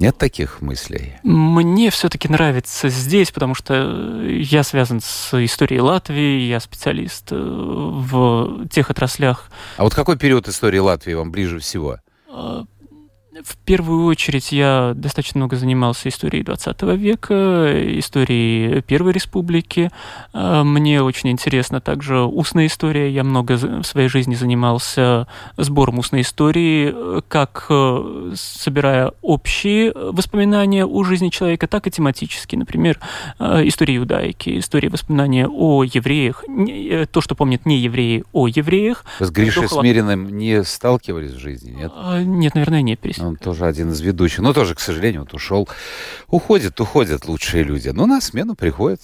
Нет 0.00 0.16
таких 0.16 0.60
мыслей? 0.60 1.14
Мне 1.22 1.90
все-таки 1.90 2.28
нравится 2.28 2.88
здесь, 2.88 3.30
потому 3.32 3.54
что 3.54 4.22
я 4.24 4.62
связан 4.62 5.00
с 5.00 5.44
историей 5.44 5.80
Латвии, 5.80 6.42
я 6.42 6.60
специалист 6.60 7.32
э, 7.32 7.36
в 7.36 8.68
тех 8.68 8.90
отраслях. 8.90 9.50
А 9.76 9.82
вот 9.82 9.94
какой 9.94 10.16
период 10.16 10.46
истории 10.48 10.78
Латвии 10.78 11.14
вам 11.14 11.32
ближе 11.32 11.58
всего? 11.58 11.98
В 13.44 13.56
первую 13.58 14.06
очередь 14.06 14.52
я 14.52 14.92
достаточно 14.96 15.38
много 15.38 15.56
занимался 15.56 16.08
историей 16.08 16.42
20 16.42 16.82
века, 16.96 17.98
историей 17.98 18.80
Первой 18.82 19.12
Республики. 19.12 19.90
А, 20.32 20.64
мне 20.64 21.02
очень 21.02 21.30
интересна 21.30 21.80
также 21.80 22.22
устная 22.22 22.66
история. 22.66 23.10
Я 23.10 23.24
много 23.24 23.56
в 23.56 23.84
своей 23.84 24.08
жизни 24.08 24.34
занимался 24.34 25.28
сбором 25.56 25.98
устной 25.98 26.22
истории, 26.22 27.22
как 27.28 27.66
э, 27.70 28.32
собирая 28.34 29.12
общие 29.22 29.92
воспоминания 29.94 30.84
о 30.84 31.04
жизни 31.04 31.28
человека, 31.28 31.68
так 31.68 31.86
и 31.86 31.90
тематические. 31.90 32.58
Например, 32.58 32.98
э, 33.38 33.68
история 33.68 33.96
иудаики, 33.96 34.58
история 34.58 34.88
воспоминания 34.88 35.46
о 35.46 35.84
евреях, 35.84 36.44
э, 36.48 37.06
то, 37.06 37.20
что 37.20 37.34
помнят 37.34 37.66
не 37.66 37.78
евреи 37.78 38.24
о 38.32 38.48
евреях. 38.48 39.04
С 39.20 39.30
Гришей 39.30 39.68
Смириным 39.68 40.36
не 40.36 40.64
сталкивались 40.64 41.32
в 41.32 41.38
жизни, 41.38 41.70
нет? 41.70 41.92
Нет, 42.24 42.54
наверное, 42.54 42.82
не 42.82 42.96
пересекались 42.96 43.27
он 43.28 43.36
тоже 43.36 43.66
один 43.66 43.92
из 43.92 44.00
ведущих. 44.00 44.40
Но 44.40 44.52
тоже, 44.52 44.74
к 44.74 44.80
сожалению, 44.80 45.22
вот 45.22 45.34
ушел. 45.34 45.68
Уходят, 46.28 46.80
уходят 46.80 47.26
лучшие 47.26 47.62
люди. 47.62 47.88
Но 47.90 48.06
на 48.06 48.20
смену 48.20 48.54
приходят 48.54 49.00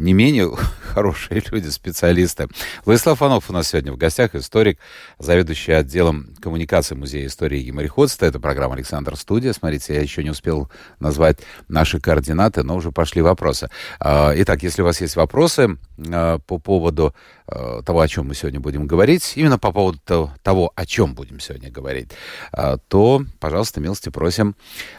не 0.00 0.12
менее 0.12 0.50
хорошие 0.94 1.42
люди, 1.50 1.68
специалисты. 1.68 2.48
Владислав 2.84 3.18
Фанов 3.18 3.50
у 3.50 3.52
нас 3.52 3.68
сегодня 3.68 3.92
в 3.92 3.96
гостях, 3.96 4.34
историк, 4.34 4.78
заведующий 5.18 5.72
отделом 5.72 6.34
коммуникации 6.40 6.94
Музея 6.94 7.26
истории 7.26 7.60
и 7.60 7.72
мореходства. 7.72 8.26
Это 8.26 8.40
программа 8.40 8.74
«Александр 8.74 9.16
Студия». 9.16 9.52
Смотрите, 9.52 9.94
я 9.94 10.00
еще 10.00 10.24
не 10.24 10.30
успел 10.30 10.70
назвать 10.98 11.38
наши 11.68 12.00
координаты, 12.00 12.62
но 12.62 12.76
уже 12.76 12.92
пошли 12.92 13.22
вопросы. 13.22 13.68
А, 14.00 14.32
итак, 14.34 14.62
если 14.62 14.82
у 14.82 14.86
вас 14.86 15.00
есть 15.00 15.16
вопросы 15.16 15.78
а, 16.12 16.38
по 16.38 16.58
поводу 16.58 17.14
того, 17.84 18.00
о 18.00 18.08
чем 18.08 18.28
мы 18.28 18.34
сегодня 18.34 18.60
будем 18.60 18.86
говорить, 18.86 19.32
именно 19.36 19.58
по 19.58 19.72
поводу 19.72 20.32
того, 20.42 20.72
о 20.74 20.86
чем 20.86 21.14
будем 21.14 21.40
сегодня 21.40 21.70
говорить, 21.70 22.10
то, 22.88 23.24
пожалуйста, 23.38 23.80
милости 23.80 24.08
просим 24.08 24.54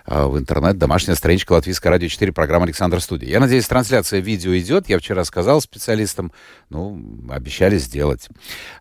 в 0.05 0.38
интернет, 0.38 0.77
домашняя 0.77 1.15
страничка 1.15 1.53
Латвийское 1.53 1.91
радио 1.91 2.08
4, 2.08 2.31
программа 2.34 2.65
«Александр 2.65 3.00
Студия». 3.01 3.29
Я 3.29 3.39
надеюсь, 3.39 3.67
трансляция 3.67 4.20
видео 4.20 4.58
идет. 4.58 4.89
Я 4.89 5.00
вчера 5.00 5.24
сказал 5.24 5.62
специалистам, 5.62 6.31
ну, 6.70 7.01
обещали 7.29 7.77
сделать. 7.77 8.27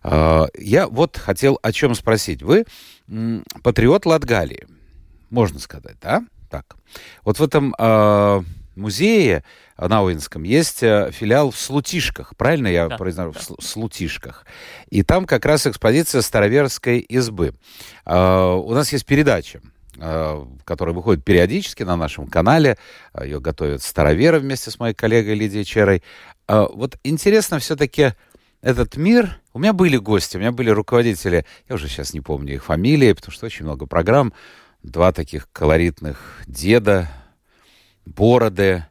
Я 0.03 0.87
вот 0.89 1.17
хотел 1.17 1.59
о 1.61 1.71
чем 1.71 1.95
спросить. 1.95 2.41
Вы 2.43 2.65
патриот 3.63 4.05
Латгалии, 4.05 4.67
можно 5.29 5.59
сказать, 5.59 5.95
да? 6.01 6.25
Так. 6.49 6.75
Вот 7.23 7.39
в 7.39 7.43
этом 7.43 7.73
э, 7.77 8.41
музее 8.75 9.43
Науинском 9.87 10.43
есть 10.43 10.83
э, 10.83 11.11
филиал 11.11 11.51
в 11.51 11.57
Слутишках, 11.57 12.35
правильно 12.37 12.67
я 12.67 12.87
да, 12.87 12.97
произношу? 12.97 13.33
Да. 13.33 13.55
В 13.59 13.63
Слутишках. 13.63 14.45
И 14.89 15.03
там 15.03 15.25
как 15.25 15.45
раз 15.45 15.67
экспозиция 15.67 16.21
Староверской 16.21 16.99
избы. 16.99 17.53
Э, 18.05 18.53
у 18.53 18.73
нас 18.73 18.91
есть 18.93 19.05
передача 19.05 19.61
Э, 20.03 20.43
которая 20.63 20.95
выходит 20.95 21.23
периодически 21.23 21.83
на 21.83 21.95
нашем 21.95 22.25
канале. 22.25 22.77
Э, 23.13 23.23
Ее 23.23 23.39
готовят 23.39 23.83
староверы 23.83 24.39
вместе 24.39 24.71
с 24.71 24.79
моей 24.79 24.95
коллегой 24.95 25.35
Лидией 25.35 25.63
Черой. 25.63 26.01
Вот 26.47 26.97
интересно 27.03 27.59
все-таки 27.59 28.13
этот 28.61 28.97
мир. 28.97 29.39
У 29.53 29.59
меня 29.59 29.73
были 29.73 29.97
гости, 29.97 30.37
у 30.37 30.39
меня 30.39 30.51
были 30.51 30.69
руководители, 30.69 31.45
я 31.69 31.75
уже 31.75 31.87
сейчас 31.87 32.13
не 32.13 32.19
помню 32.19 32.55
их 32.55 32.65
фамилии, 32.65 33.13
потому 33.13 33.31
что 33.31 33.45
очень 33.45 33.63
много 33.63 33.85
программ. 33.85 34.33
Два 34.81 35.11
таких 35.11 35.47
колоритных 35.53 36.41
деда, 36.47 37.09
бороды, 38.05 38.85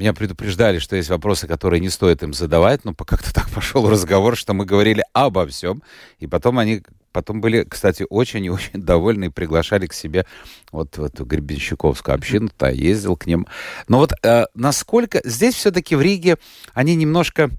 меня 0.00 0.14
предупреждали, 0.14 0.78
что 0.78 0.96
есть 0.96 1.10
вопросы, 1.10 1.46
которые 1.46 1.78
не 1.78 1.90
стоит 1.90 2.22
им 2.22 2.32
задавать, 2.32 2.84
но 2.84 2.94
как-то 2.94 3.34
так 3.34 3.50
пошел 3.54 3.88
разговор, 3.88 4.36
что 4.36 4.54
мы 4.54 4.64
говорили 4.64 5.04
обо 5.12 5.46
всем. 5.46 5.82
И 6.18 6.26
потом 6.26 6.58
они 6.58 6.82
потом 7.12 7.40
были, 7.40 7.64
кстати, 7.64 8.06
очень 8.08 8.44
и 8.44 8.50
очень 8.50 8.80
довольны 8.82 9.26
и 9.26 9.28
приглашали 9.28 9.86
к 9.86 9.92
себе 9.92 10.24
вот 10.72 10.96
в 10.96 11.04
эту 11.04 11.24
Гребенщиковскую 11.24 12.14
общину, 12.14 12.48
то 12.56 12.70
ездил 12.70 13.16
к 13.16 13.26
ним. 13.26 13.46
Но 13.88 13.98
вот 13.98 14.12
э, 14.22 14.46
насколько 14.54 15.20
здесь 15.24 15.54
все-таки 15.54 15.96
в 15.96 16.00
Риге 16.00 16.38
они 16.72 16.94
немножко 16.94 17.50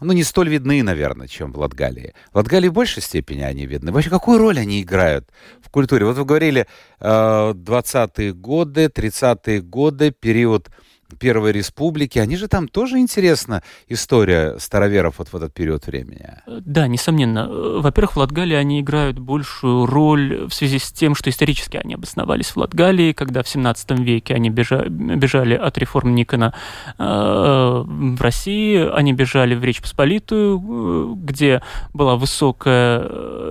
ну, 0.00 0.12
не 0.12 0.24
столь 0.24 0.48
видны, 0.48 0.82
наверное, 0.82 1.28
чем 1.28 1.52
в 1.52 1.58
Латгалии. 1.58 2.14
В 2.32 2.36
Латгалии 2.36 2.68
в 2.68 2.72
большей 2.72 3.02
степени 3.02 3.42
они 3.42 3.64
видны. 3.64 3.92
Вообще, 3.92 4.10
какую 4.10 4.38
роль 4.38 4.58
они 4.58 4.82
играют 4.82 5.28
в 5.62 5.70
культуре? 5.70 6.04
Вот 6.04 6.16
вы 6.16 6.24
говорили, 6.24 6.66
э, 7.00 7.06
20-е 7.06 8.32
годы, 8.34 8.86
30-е 8.86 9.60
годы, 9.62 10.10
период 10.10 10.68
Первой 11.18 11.52
Республики. 11.52 12.18
Они 12.18 12.36
же 12.36 12.48
там 12.48 12.68
тоже 12.68 12.98
интересна 12.98 13.62
история 13.88 14.58
староверов 14.58 15.14
вот 15.18 15.28
в 15.28 15.36
этот 15.36 15.54
период 15.54 15.86
времени. 15.86 16.30
Да, 16.46 16.88
несомненно. 16.88 17.48
Во-первых, 17.48 18.16
в 18.16 18.18
Латгалии 18.18 18.56
они 18.56 18.80
играют 18.80 19.18
большую 19.18 19.86
роль 19.86 20.46
в 20.46 20.52
связи 20.52 20.78
с 20.78 20.90
тем, 20.92 21.14
что 21.14 21.30
исторически 21.30 21.76
они 21.76 21.94
обосновались 21.94 22.48
в 22.48 22.56
Латгалии, 22.56 23.12
когда 23.12 23.42
в 23.42 23.48
17 23.48 23.98
веке 24.00 24.34
они 24.34 24.50
бежали, 24.50 24.88
бежали 24.88 25.54
от 25.54 25.78
реформ 25.78 26.14
Никона 26.14 26.54
э, 26.98 27.02
в 27.02 28.20
России, 28.20 28.88
они 28.92 29.12
бежали 29.12 29.54
в 29.54 29.64
Речь 29.64 29.80
Посполитую, 29.80 30.58
э, 30.58 31.14
где 31.16 31.62
была 31.94 32.16
высокая 32.16 33.02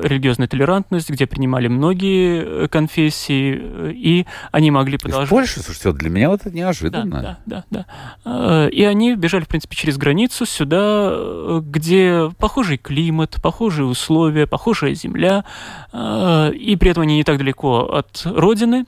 религиозная 0.04 0.48
толерантность, 0.48 1.10
где 1.10 1.26
принимали 1.26 1.68
многие 1.68 2.68
конфессии, 2.68 3.92
и 3.92 4.26
они 4.52 4.72
могли 4.72 4.98
продолжать... 4.98 5.28
В 5.28 5.30
Польше? 5.30 5.62
Слушайте, 5.62 5.94
для 5.94 6.10
меня 6.10 6.30
вот 6.30 6.42
это 6.42 6.56
неожиданно. 6.56 7.22
Да, 7.22 7.40
да 7.45 7.45
да, 7.46 7.64
да. 7.70 7.86
Э, 8.26 8.70
и 8.70 8.84
они 8.84 9.16
бежали, 9.16 9.44
в 9.44 9.48
принципе, 9.48 9.76
через 9.76 9.98
границу 9.98 10.46
сюда, 10.46 11.10
э, 11.12 11.62
где 11.64 12.32
похожий 12.40 12.78
климат, 12.78 13.38
похожие 13.42 13.86
условия, 13.86 14.48
похожая 14.48 14.94
земля, 14.94 15.46
э, 15.92 16.52
и 16.54 16.76
при 16.76 16.92
этом 16.92 17.04
они 17.04 17.18
не 17.18 17.24
так 17.24 17.38
далеко 17.38 17.82
от 17.82 18.24
родины, 18.26 18.86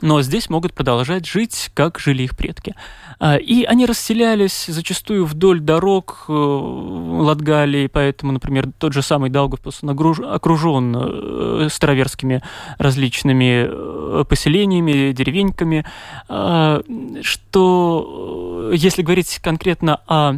но 0.00 0.22
здесь 0.22 0.50
могут 0.50 0.74
продолжать 0.74 1.26
жить, 1.26 1.70
как 1.74 1.98
жили 1.98 2.24
их 2.24 2.36
предки. 2.36 2.74
А, 3.18 3.36
и 3.36 3.64
они 3.64 3.86
расселялись 3.86 4.66
зачастую 4.66 5.24
вдоль 5.24 5.60
дорог 5.60 6.26
э, 6.28 6.32
Латгалии, 6.32 7.86
поэтому, 7.86 8.32
например, 8.32 8.68
тот 8.78 8.92
же 8.92 9.02
самый 9.02 9.30
Даугавпилс 9.30 9.80
окружен 9.82 10.96
э, 10.96 11.68
староверскими 11.70 12.42
различными 12.78 13.66
э, 13.68 14.24
поселениями, 14.28 15.12
деревеньками, 15.12 15.86
а, 16.28 16.82
что, 17.22 18.70
если 18.74 19.02
говорить 19.02 19.38
конкретно 19.42 20.00
о 20.06 20.34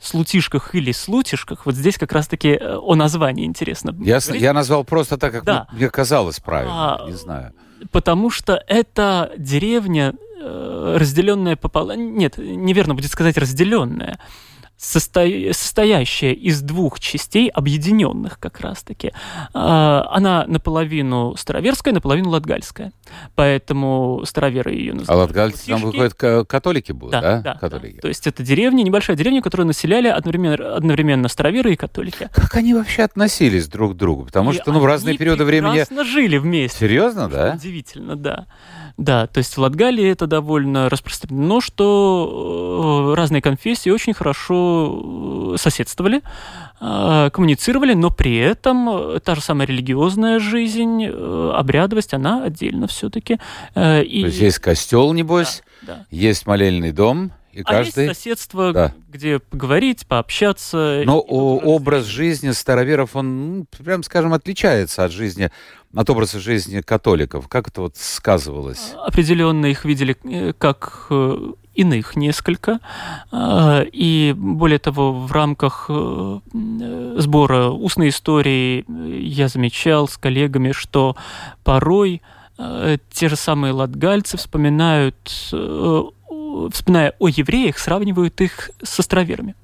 слутишках 0.00 0.74
или 0.74 0.90
слутишках, 0.92 1.66
вот 1.66 1.74
здесь 1.74 1.98
как 1.98 2.12
раз-таки 2.12 2.58
о 2.58 2.94
названии 2.94 3.44
интересно. 3.44 3.94
Ясно. 4.00 4.34
Я 4.34 4.52
назвал 4.52 4.84
просто 4.84 5.16
так, 5.18 5.32
как 5.32 5.44
да. 5.44 5.68
мне 5.72 5.88
казалось 5.90 6.40
правильно. 6.40 6.96
А, 6.96 7.06
не 7.06 7.14
знаю 7.14 7.52
потому 7.90 8.30
что 8.30 8.62
это 8.66 9.32
деревня, 9.36 10.14
э, 10.40 10.96
разделенная 10.98 11.56
пополам... 11.56 12.16
Нет, 12.16 12.38
неверно 12.38 12.94
будет 12.94 13.10
сказать 13.10 13.36
разделенная 13.36 14.18
состо... 14.82 15.26
состоящая 15.52 16.32
из 16.32 16.60
двух 16.60 16.98
частей, 16.98 17.48
объединенных 17.48 18.38
как 18.38 18.60
раз-таки. 18.60 19.12
А, 19.54 20.08
она 20.10 20.44
наполовину 20.46 21.36
староверская, 21.36 21.94
наполовину 21.94 22.30
латгальская. 22.30 22.92
Поэтому 23.34 24.22
староверы 24.24 24.72
ее 24.72 24.94
называют. 24.94 25.10
А 25.10 25.16
латгальцы 25.16 25.66
там 25.66 25.82
выходят 25.82 26.14
католики 26.14 26.92
будут, 26.92 27.12
да? 27.12 27.20
Да, 27.20 27.40
да, 27.40 27.54
католики. 27.54 27.96
Да. 27.96 28.02
То 28.02 28.08
есть 28.08 28.26
это 28.26 28.42
деревня, 28.42 28.82
небольшая 28.82 29.16
деревня, 29.16 29.40
которую 29.40 29.68
населяли 29.68 30.08
одновременно, 30.08 30.74
одновременно 30.74 31.28
староверы 31.28 31.72
и 31.72 31.76
католики. 31.76 32.28
Как 32.34 32.56
они 32.56 32.74
вообще 32.74 33.02
относились 33.02 33.68
друг 33.68 33.94
к 33.94 33.96
другу? 33.96 34.24
Потому 34.24 34.50
и 34.50 34.54
что 34.54 34.72
ну, 34.72 34.80
в 34.80 34.86
разные 34.86 35.16
периоды 35.16 35.44
времени... 35.44 35.84
жили 36.04 36.38
вместе. 36.38 36.78
Серьезно, 36.78 37.28
да? 37.28 37.54
Удивительно, 37.54 38.16
да. 38.16 38.46
Да, 38.96 39.26
то 39.26 39.38
есть 39.38 39.56
в 39.56 39.60
Латгалии 39.60 40.06
это 40.06 40.26
довольно 40.26 40.88
распространено, 40.90 41.60
что 41.60 43.12
э, 43.12 43.16
разные 43.16 43.40
конфессии 43.40 43.90
очень 43.90 44.12
хорошо 44.12 44.71
соседствовали, 45.56 46.22
э, 46.80 47.30
коммуницировали, 47.32 47.94
но 47.94 48.10
при 48.10 48.36
этом 48.36 49.20
та 49.20 49.34
же 49.34 49.40
самая 49.40 49.66
религиозная 49.66 50.38
жизнь, 50.38 51.04
обрядовость, 51.06 52.14
она 52.14 52.44
отдельно 52.44 52.86
все-таки. 52.86 53.34
И... 53.34 53.36
То 53.76 54.04
есть 54.26 54.40
есть 54.40 54.58
костел, 54.58 55.12
небось, 55.12 55.62
да, 55.82 55.94
да. 55.94 56.06
есть 56.10 56.46
молельный 56.46 56.92
дом, 56.92 57.32
и 57.52 57.62
каждый... 57.62 58.06
А 58.06 58.08
есть 58.08 58.20
соседство, 58.20 58.72
да. 58.72 58.94
где 59.10 59.38
поговорить, 59.38 60.06
пообщаться. 60.06 61.02
Но 61.04 61.20
образ 61.20 62.06
жизни 62.06 62.50
староверов, 62.52 63.14
он, 63.14 63.58
ну, 63.58 63.66
прям 63.78 64.02
скажем, 64.02 64.32
отличается 64.32 65.04
от 65.04 65.12
жизни, 65.12 65.50
от 65.94 66.08
образа 66.08 66.40
жизни 66.40 66.80
католиков. 66.80 67.48
Как 67.48 67.68
это 67.68 67.82
вот 67.82 67.96
сказывалось? 67.98 68.94
Определенно 68.96 69.66
их 69.66 69.84
видели 69.84 70.16
э, 70.24 70.54
как 70.54 71.08
э, 71.10 71.52
иных 71.74 72.16
несколько. 72.16 72.80
А, 73.30 73.82
и 73.82 74.34
более 74.36 74.78
того, 74.78 75.12
в 75.12 75.32
рамках 75.32 75.86
э, 75.88 76.40
сбора 77.18 77.68
устной 77.68 78.10
истории 78.10 78.84
я 79.18 79.48
замечал 79.48 80.08
с 80.08 80.16
коллегами, 80.16 80.72
что 80.72 81.16
порой 81.64 82.22
те 83.10 83.28
же 83.28 83.34
самые 83.34 83.72
латгальцы 83.72 84.36
вспоминают 84.36 85.16
вспоминая 86.72 87.14
о 87.18 87.28
евреях, 87.28 87.78
сравнивают 87.78 88.40
их 88.40 88.70
с 88.82 88.98
островерами. 88.98 89.54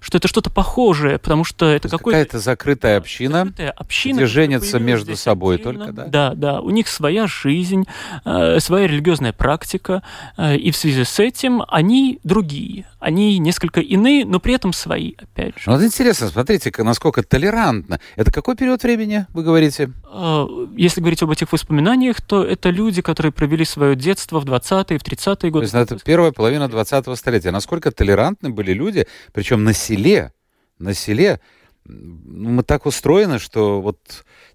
Что 0.00 0.18
это 0.18 0.28
что-то 0.28 0.50
похожее, 0.50 1.18
потому 1.18 1.44
что 1.44 1.66
это 1.66 1.88
какой-то... 1.88 2.18
Какая-то 2.18 2.38
закрытая 2.38 2.98
община, 2.98 3.44
закрытая 3.44 3.70
община 3.70 4.16
где 4.16 4.26
женятся 4.26 4.78
между 4.78 5.16
собой 5.16 5.56
отдельно. 5.56 5.86
только, 5.86 5.92
да? 5.92 6.04
Да, 6.06 6.34
да. 6.34 6.60
У 6.60 6.70
них 6.70 6.88
своя 6.88 7.26
жизнь, 7.26 7.84
э, 8.24 8.60
своя 8.60 8.86
религиозная 8.86 9.32
практика, 9.32 10.02
э, 10.36 10.56
и 10.56 10.70
в 10.70 10.76
связи 10.76 11.04
с 11.04 11.18
этим 11.18 11.62
они 11.68 12.20
другие. 12.24 12.86
Они 12.98 13.38
несколько 13.38 13.80
иные, 13.80 14.24
но 14.24 14.40
при 14.40 14.54
этом 14.54 14.72
свои, 14.72 15.14
опять 15.18 15.56
же. 15.58 15.62
Ну, 15.66 15.74
вот 15.74 15.84
интересно, 15.84 16.28
смотрите, 16.28 16.72
насколько 16.78 17.22
толерантно. 17.22 18.00
Это 18.16 18.32
какой 18.32 18.56
период 18.56 18.82
времени, 18.82 19.26
вы 19.32 19.42
говорите? 19.42 19.92
Э, 20.18 20.46
если 20.76 21.00
говорить 21.00 21.22
об 21.22 21.30
этих 21.30 21.52
воспоминаниях, 21.52 22.22
то 22.22 22.42
это 22.42 22.70
люди, 22.70 23.02
которые 23.02 23.32
провели 23.32 23.64
свое 23.64 23.94
детство 23.94 24.40
в 24.40 24.44
20-е, 24.44 24.98
в 24.98 25.02
30-е 25.02 25.50
годы. 25.50 25.68
То 25.68 25.78
есть 25.78 25.92
это 25.92 26.02
первая 26.04 26.32
половина 26.32 26.64
20-го 26.64 27.14
столетия. 27.16 27.50
Насколько 27.50 27.90
толерантны 27.90 28.50
были 28.50 28.72
люди, 28.72 29.06
причем 29.32 29.64
на 29.64 29.74
селе, 29.74 30.32
на 30.78 30.94
селе, 30.94 31.40
ну, 31.84 32.50
мы 32.50 32.62
так 32.62 32.86
устроены, 32.86 33.38
что 33.38 33.80
вот 33.80 33.98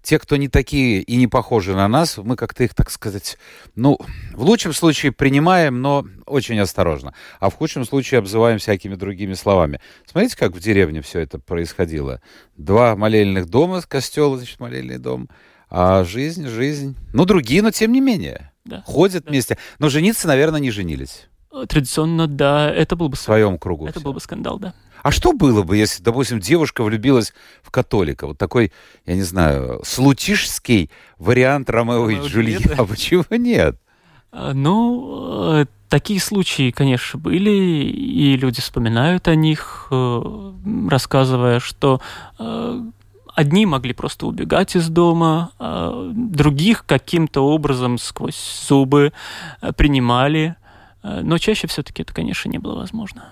те, 0.02 0.18
кто 0.18 0.36
не 0.36 0.48
такие 0.48 1.00
и 1.00 1.16
не 1.16 1.28
похожи 1.28 1.74
на 1.74 1.86
нас, 1.88 2.18
мы 2.18 2.36
как-то 2.36 2.64
их, 2.64 2.74
так 2.74 2.90
сказать, 2.90 3.38
ну, 3.76 3.98
в 4.32 4.42
лучшем 4.42 4.72
случае 4.72 5.12
принимаем, 5.12 5.80
но 5.80 6.04
очень 6.26 6.58
осторожно, 6.58 7.14
а 7.40 7.50
в 7.50 7.54
худшем 7.54 7.84
случае 7.84 8.18
обзываем 8.18 8.58
всякими 8.58 8.96
другими 8.96 9.34
словами. 9.34 9.80
Смотрите, 10.06 10.36
как 10.36 10.54
в 10.54 10.60
деревне 10.60 11.00
все 11.02 11.20
это 11.20 11.38
происходило. 11.38 12.20
Два 12.56 12.96
молельных 12.96 13.46
дома, 13.46 13.80
костел, 13.82 14.36
значит, 14.36 14.60
молельный 14.60 14.98
дом, 14.98 15.30
а 15.74 16.04
жизнь, 16.04 16.46
жизнь. 16.48 16.94
Ну, 17.14 17.24
другие, 17.24 17.62
но 17.62 17.70
тем 17.70 17.92
не 17.92 18.02
менее. 18.02 18.52
Да. 18.66 18.82
Ходят 18.84 19.24
да. 19.24 19.30
вместе. 19.30 19.56
Но 19.78 19.88
жениться, 19.88 20.28
наверное, 20.28 20.60
не 20.60 20.70
женились. 20.70 21.28
Традиционно, 21.68 22.26
да, 22.26 22.70
это 22.70 22.94
был 22.94 23.08
бы... 23.08 23.16
В 23.16 23.20
своем 23.20 23.58
кругу. 23.58 23.86
Это 23.86 23.98
все. 23.98 24.04
был 24.04 24.12
бы 24.12 24.20
скандал, 24.20 24.58
да. 24.58 24.74
А 25.02 25.10
что 25.10 25.32
было 25.32 25.62
бы, 25.62 25.78
если, 25.78 26.02
допустим, 26.02 26.40
девушка 26.40 26.84
влюбилась 26.84 27.32
в 27.62 27.70
католика? 27.70 28.26
Вот 28.26 28.36
такой, 28.36 28.70
я 29.06 29.14
не 29.14 29.22
знаю, 29.22 29.80
слутишский 29.84 30.90
вариант 31.18 31.70
Ромео 31.70 32.10
и 32.10 32.20
Джульетты. 32.20 32.74
А 32.76 32.84
почему 32.84 33.24
нет? 33.30 33.76
А, 34.30 34.52
ну, 34.52 35.54
э, 35.54 35.66
такие 35.88 36.20
случаи, 36.20 36.70
конечно, 36.70 37.18
были, 37.18 37.50
и 37.50 38.36
люди 38.36 38.60
вспоминают 38.60 39.26
о 39.26 39.34
них, 39.34 39.88
э, 39.90 40.52
рассказывая, 40.90 41.60
что 41.60 42.02
э, 42.38 42.82
одни 43.34 43.66
могли 43.66 43.92
просто 43.92 44.26
убегать 44.26 44.76
из 44.76 44.88
дома, 44.88 45.52
а 45.58 46.10
других 46.14 46.84
каким-то 46.86 47.46
образом 47.46 47.98
сквозь 47.98 48.64
зубы 48.68 49.12
э, 49.60 49.72
принимали. 49.72 50.56
Э, 51.02 51.20
но 51.22 51.38
чаще 51.38 51.66
все-таки 51.66 52.02
это, 52.02 52.12
конечно, 52.12 52.48
не 52.48 52.58
было 52.58 52.76
возможно. 52.76 53.24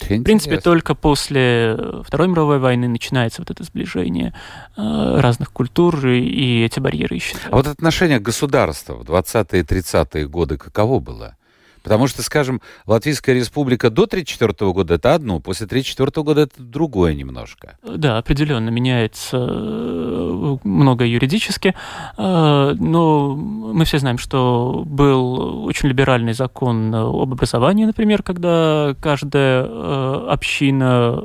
В 0.00 0.22
принципе, 0.22 0.58
только 0.58 0.94
после 0.94 1.76
Второй 2.04 2.28
мировой 2.28 2.58
войны 2.58 2.88
начинается 2.88 3.42
вот 3.42 3.50
это 3.50 3.62
сближение 3.64 4.34
э, 4.76 5.20
разных 5.20 5.52
культур, 5.52 6.06
и 6.06 6.64
эти 6.64 6.80
барьеры 6.80 7.18
исчезают. 7.18 7.52
А 7.52 7.56
вот 7.56 7.66
отношение 7.66 8.18
государства 8.18 8.94
в 8.94 9.02
20-е 9.02 9.60
и 9.60 9.62
30-е 9.62 10.26
годы 10.26 10.56
каково 10.56 11.00
было? 11.00 11.36
Потому 11.82 12.06
что, 12.06 12.22
скажем, 12.22 12.60
Латвийская 12.86 13.34
республика 13.34 13.90
до 13.90 14.04
1934 14.04 14.72
года 14.72 14.94
это 14.94 15.14
одно, 15.14 15.40
после 15.40 15.66
1934 15.66 16.24
года 16.24 16.40
это 16.42 16.62
другое 16.62 17.14
немножко. 17.14 17.76
Да, 17.82 18.18
определенно 18.18 18.68
меняется 18.68 19.38
э, 19.38 20.56
много 20.62 21.04
юридически, 21.04 21.74
э, 22.16 22.74
но 22.78 23.34
мы 23.36 23.84
все 23.84 23.98
знаем, 23.98 24.18
что 24.18 24.82
был 24.86 25.64
очень 25.66 25.88
либеральный 25.88 26.34
закон 26.34 26.94
об 26.94 27.32
образовании, 27.32 27.84
например, 27.84 28.22
когда 28.22 28.94
каждая 29.00 29.64
э, 29.64 30.26
община 30.28 31.20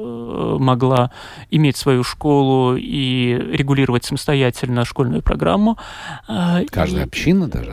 могла 0.59 1.11
иметь 1.51 1.77
свою 1.77 2.03
школу 2.03 2.75
и 2.75 3.37
регулировать 3.51 4.05
самостоятельно 4.05 4.85
школьную 4.85 5.21
программу. 5.21 5.77
Каждая 6.27 7.03
и, 7.03 7.07
община 7.07 7.47
даже? 7.47 7.71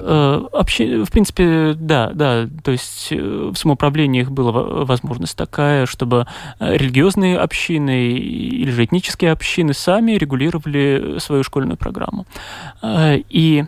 Общи... 0.53 1.03
В 1.05 1.11
принципе, 1.11 1.75
да, 1.77 2.11
да. 2.15 2.49
То 2.63 2.73
есть 2.73 2.82
э, 3.11 3.51
в 3.53 3.57
самоуправлении 3.57 4.23
их 4.23 4.31
была 4.31 4.53
возможность 4.85 5.37
такая, 5.37 5.87
чтобы 5.87 6.27
э, 6.59 6.77
религиозные 6.77 7.39
общины 7.39 8.13
или 8.13 8.71
же 8.71 8.85
этнические 8.85 9.33
общины 9.33 9.75
сами 9.75 10.13
регулировали 10.13 11.19
свою 11.19 11.43
школьную 11.43 11.77
программу. 11.77 12.27
Э, 12.83 13.19
и 13.29 13.65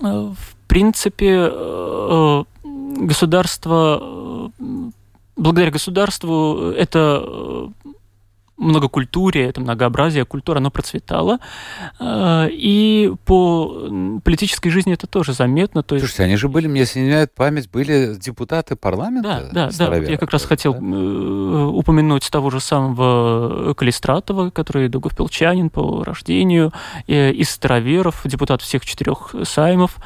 в 0.00 0.36
принципе 0.68 1.50
государство 3.00 4.52
благодаря 5.36 5.70
государству 5.70 6.70
это 6.70 7.70
многокультурие, 8.58 9.48
это 9.48 9.60
многообразие 9.60 10.24
культур, 10.24 10.56
оно 10.56 10.70
процветало. 10.70 11.38
Э, 11.98 12.48
и 12.50 13.12
по 13.24 14.20
политической 14.24 14.70
жизни 14.70 14.92
это 14.92 15.06
тоже 15.06 15.32
заметно. 15.32 15.82
То 15.82 15.94
есть... 15.94 16.06
Слушайте, 16.06 16.24
они 16.24 16.36
же 16.36 16.48
были, 16.48 16.66
мне 16.66 16.80
если 16.80 17.00
не 17.00 17.26
память, 17.26 17.70
были 17.70 18.16
депутаты 18.16 18.76
парламента? 18.76 19.48
Да, 19.52 19.70
да, 19.70 19.90
да. 19.90 19.98
Вот 19.98 20.08
я 20.08 20.16
как 20.18 20.32
раз 20.32 20.44
хотел 20.44 20.74
да? 20.74 20.80
Э, 20.80 21.64
упомянуть 21.72 22.28
того 22.30 22.50
же 22.50 22.60
самого 22.60 23.74
Калистратова, 23.74 24.50
который 24.50 24.88
Дугов-Пелчанин 24.88 25.70
по 25.70 26.04
рождению, 26.04 26.72
из 27.06 27.50
Староверов, 27.50 28.22
депутат 28.24 28.62
всех 28.62 28.84
четырех 28.84 29.34
саймов. 29.44 29.96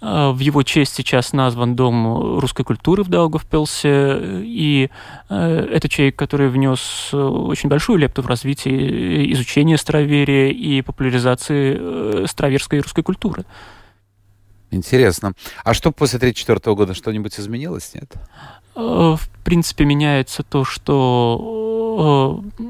Э, 0.00 0.30
в 0.30 0.38
его 0.38 0.62
честь 0.62 0.94
сейчас 0.94 1.32
назван 1.32 1.76
Дом 1.76 2.38
русской 2.38 2.64
культуры 2.64 3.02
в 3.02 3.08
Даугавпилсе, 3.08 4.42
и 4.42 4.90
э, 5.28 5.68
это 5.72 5.88
человек, 5.88 6.16
который 6.16 6.48
внес 6.48 7.12
очень 7.12 7.68
большую 7.68 7.98
лепту 7.98 8.22
в 8.22 8.26
развитие 8.26 9.32
изучения 9.32 9.76
староверия 9.76 10.50
и 10.50 10.82
популяризации 10.82 11.76
э, 11.78 12.26
староверской 12.26 12.80
русской 12.80 13.02
культуры. 13.02 13.44
Интересно. 14.70 15.32
А 15.64 15.74
что 15.74 15.90
после 15.90 16.18
1934 16.18 16.74
года 16.76 16.94
что-нибудь 16.94 17.38
изменилось, 17.38 17.92
нет? 17.94 18.14
В 18.76 19.20
принципе, 19.44 19.84
меняется 19.84 20.44
то, 20.44 20.64
что 20.64 21.36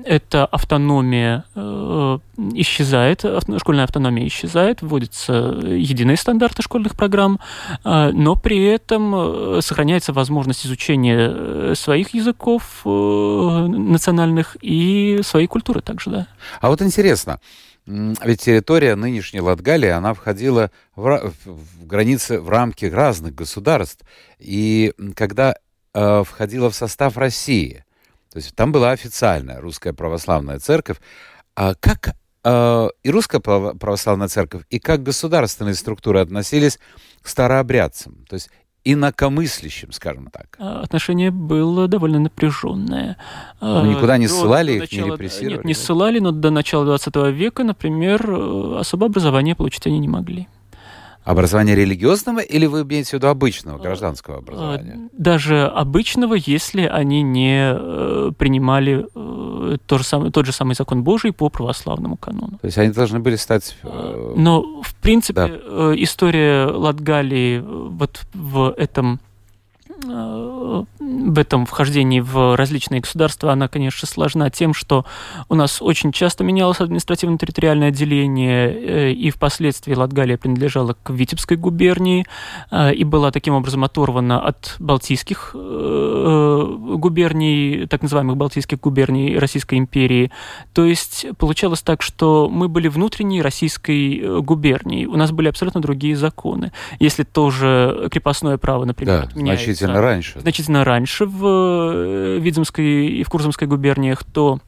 эта 0.04 0.46
автономия 0.46 1.44
э, 1.54 2.18
исчезает, 2.54 3.24
школьная 3.58 3.84
автономия 3.84 4.26
исчезает, 4.26 4.82
вводятся 4.82 5.32
единые 5.32 6.16
стандарты 6.16 6.62
школьных 6.62 6.96
программ, 6.96 7.38
э, 7.84 8.10
но 8.12 8.34
при 8.34 8.64
этом 8.64 9.14
э, 9.14 9.60
сохраняется 9.62 10.12
возможность 10.12 10.66
изучения 10.66 11.74
своих 11.74 12.14
языков 12.14 12.80
национальных 12.84 14.56
и 14.60 15.20
своей 15.22 15.46
культуры 15.46 15.80
также, 15.80 16.10
да. 16.10 16.26
А 16.60 16.68
вот 16.68 16.82
интересно, 16.82 17.40
ведь 17.86 18.40
территория 18.42 18.94
нынешней 18.96 19.40
Латгалии, 19.40 19.88
она 19.88 20.14
входила 20.14 20.70
в, 20.96 21.32
в 21.44 21.86
границы, 21.86 22.40
в 22.40 22.48
рамки 22.48 22.86
разных 22.86 23.34
государств. 23.34 24.04
И 24.38 24.92
когда 25.14 25.54
э, 25.94 26.24
входила 26.24 26.70
в 26.70 26.74
состав 26.74 27.16
России. 27.16 27.84
То 28.32 28.36
есть 28.38 28.54
там 28.54 28.72
была 28.72 28.92
официальная 28.92 29.60
русская 29.60 29.92
православная 29.92 30.58
церковь. 30.58 30.98
А 31.56 31.74
как 31.74 32.14
э, 32.44 32.88
и 33.02 33.10
русская 33.10 33.40
православная 33.40 34.28
церковь, 34.28 34.62
и 34.70 34.78
как 34.78 35.02
государственные 35.02 35.74
структуры 35.74 36.20
относились 36.20 36.78
к 37.22 37.28
старообрядцам? 37.28 38.24
То 38.28 38.34
есть 38.34 38.50
инакомыслящим, 38.84 39.92
скажем 39.92 40.28
так. 40.32 40.56
А, 40.58 40.80
отношение 40.80 41.30
было 41.30 41.86
довольно 41.86 42.18
напряженное. 42.18 43.16
Ну, 43.60 43.84
никуда 43.84 44.16
не 44.16 44.26
ссылали 44.26 44.72
их, 44.72 44.80
начала, 44.80 45.04
не 45.04 45.12
репрессировали? 45.12 45.56
Нет, 45.56 45.64
не 45.64 45.74
ссылали, 45.74 46.18
но 46.18 46.30
до 46.30 46.50
начала 46.50 46.84
20 46.86 47.14
века, 47.32 47.62
например, 47.64 48.24
э, 48.30 48.78
особое 48.78 49.08
образование 49.10 49.54
получить 49.54 49.86
они 49.86 49.98
не 49.98 50.08
могли. 50.08 50.48
Образование 51.30 51.76
религиозного 51.76 52.40
или 52.40 52.66
вы 52.66 52.82
имеете 52.82 53.10
в 53.10 53.12
виду 53.12 53.28
обычного 53.28 53.78
э, 53.78 53.82
гражданского 53.82 54.38
образования? 54.38 55.08
Даже 55.12 55.64
обычного, 55.64 56.34
если 56.34 56.82
они 56.82 57.22
не 57.22 57.72
э, 57.72 58.32
принимали 58.36 59.06
э, 59.14 59.76
тот, 59.86 60.00
же 60.00 60.04
самый, 60.04 60.32
тот 60.32 60.46
же 60.46 60.52
самый 60.52 60.74
закон 60.74 61.04
Божий 61.04 61.32
по 61.32 61.48
православному 61.48 62.16
канону. 62.16 62.58
То 62.60 62.66
есть 62.66 62.78
они 62.78 62.90
должны 62.90 63.20
были 63.20 63.36
стать... 63.36 63.76
Но, 63.84 64.82
в 64.82 64.92
принципе, 64.96 65.34
да. 65.34 65.94
история 65.94 66.66
Латгалии 66.66 67.60
вот 67.60 68.22
в 68.34 68.74
этом 68.76 69.20
в 70.60 71.38
этом 71.38 71.66
вхождении 71.66 72.20
в 72.20 72.56
различные 72.56 73.00
государства, 73.00 73.52
она, 73.52 73.68
конечно, 73.68 74.06
сложна 74.06 74.50
тем, 74.50 74.74
что 74.74 75.06
у 75.48 75.54
нас 75.54 75.80
очень 75.80 76.12
часто 76.12 76.44
менялось 76.44 76.80
административно-территориальное 76.80 77.88
отделение, 77.88 78.70
э, 78.70 79.12
и 79.12 79.30
впоследствии 79.30 79.94
Латгалия 79.94 80.36
принадлежала 80.36 80.96
к 81.02 81.10
Витебской 81.10 81.56
губернии 81.56 82.26
э, 82.70 82.94
и 82.94 83.04
была 83.04 83.30
таким 83.30 83.54
образом 83.54 83.84
оторвана 83.84 84.40
от 84.40 84.76
балтийских 84.78 85.52
э, 85.54 86.76
губерний, 86.96 87.86
так 87.86 88.02
называемых 88.02 88.36
балтийских 88.36 88.80
губерний 88.80 89.38
Российской 89.38 89.78
империи. 89.78 90.30
То 90.74 90.84
есть 90.84 91.26
получалось 91.38 91.82
так, 91.82 92.02
что 92.02 92.48
мы 92.50 92.68
были 92.68 92.88
внутренней 92.88 93.40
российской 93.40 94.40
губернией, 94.42 95.06
у 95.06 95.16
нас 95.16 95.32
были 95.32 95.48
абсолютно 95.48 95.80
другие 95.80 96.16
законы. 96.16 96.72
Если 96.98 97.22
тоже 97.22 98.08
крепостное 98.10 98.58
право, 98.58 98.84
например, 98.84 99.28
да, 99.34 99.40
значительно 99.40 100.00
раньше. 100.00 100.40
Значительно 100.60 100.84
раньше 100.84 101.24
в 101.24 101.46
э, 101.46 102.38
Видземской 102.38 103.06
и 103.06 103.22
в 103.22 103.30
Курзамской 103.30 103.66
губерниях, 103.66 104.24
то 104.24 104.58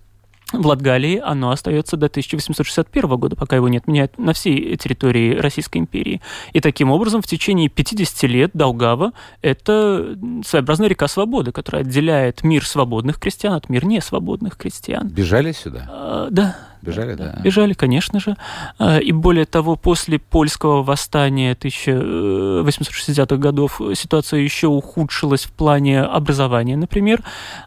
в 0.50 0.66
Латгалии 0.66 1.20
оно 1.22 1.50
остается 1.50 1.98
до 1.98 2.06
1861 2.06 3.10
года, 3.18 3.36
пока 3.36 3.56
его 3.56 3.68
не 3.68 3.76
отменяют 3.76 4.18
на 4.18 4.32
всей 4.32 4.74
территории 4.78 5.36
Российской 5.36 5.78
империи. 5.78 6.22
И 6.54 6.60
таким 6.60 6.90
образом 6.90 7.20
в 7.20 7.26
течение 7.26 7.68
50 7.68 8.22
лет 8.30 8.50
Долгава– 8.54 9.12
это 9.42 10.16
своеобразная 10.46 10.88
река 10.88 11.08
свободы, 11.08 11.52
которая 11.52 11.82
отделяет 11.82 12.42
мир 12.42 12.66
свободных 12.66 13.18
крестьян 13.18 13.52
от 13.52 13.68
мира 13.68 13.84
несвободных 13.84 14.56
крестьян. 14.56 15.08
Бежали 15.08 15.52
сюда? 15.52 15.86
А, 15.90 16.28
да, 16.30 16.56
Бежали, 16.82 17.14
да? 17.14 17.38
Бежали, 17.44 17.74
конечно 17.74 18.18
же. 18.18 18.36
А, 18.78 18.98
и 18.98 19.12
более 19.12 19.44
того, 19.46 19.76
после 19.76 20.18
польского 20.18 20.82
восстания 20.82 21.54
1860-х 21.54 23.36
годов 23.36 23.80
ситуация 23.94 24.40
еще 24.40 24.66
ухудшилась 24.66 25.44
в 25.44 25.52
плане 25.52 26.02
образования, 26.02 26.76
например, 26.76 27.22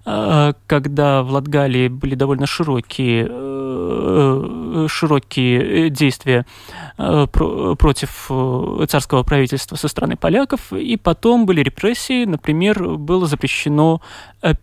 а, 0.05 0.53
когда 0.67 1.23
в 1.23 1.31
Латгалии 1.31 1.87
были 1.87 2.15
довольно 2.15 2.45
широкие, 2.45 3.27
э, 3.29 4.87
широкие 4.89 5.89
действия 5.89 6.45
э, 6.94 6.94
против 6.97 8.27
э, 8.29 8.85
царского 8.87 9.23
правительства 9.23 9.75
со 9.75 9.87
стороны 9.87 10.15
поляков, 10.15 10.71
и 10.71 10.97
потом 10.97 11.45
были 11.45 11.61
репрессии, 11.61 12.25
например, 12.25 12.97
было 12.97 13.25
запрещено 13.27 14.01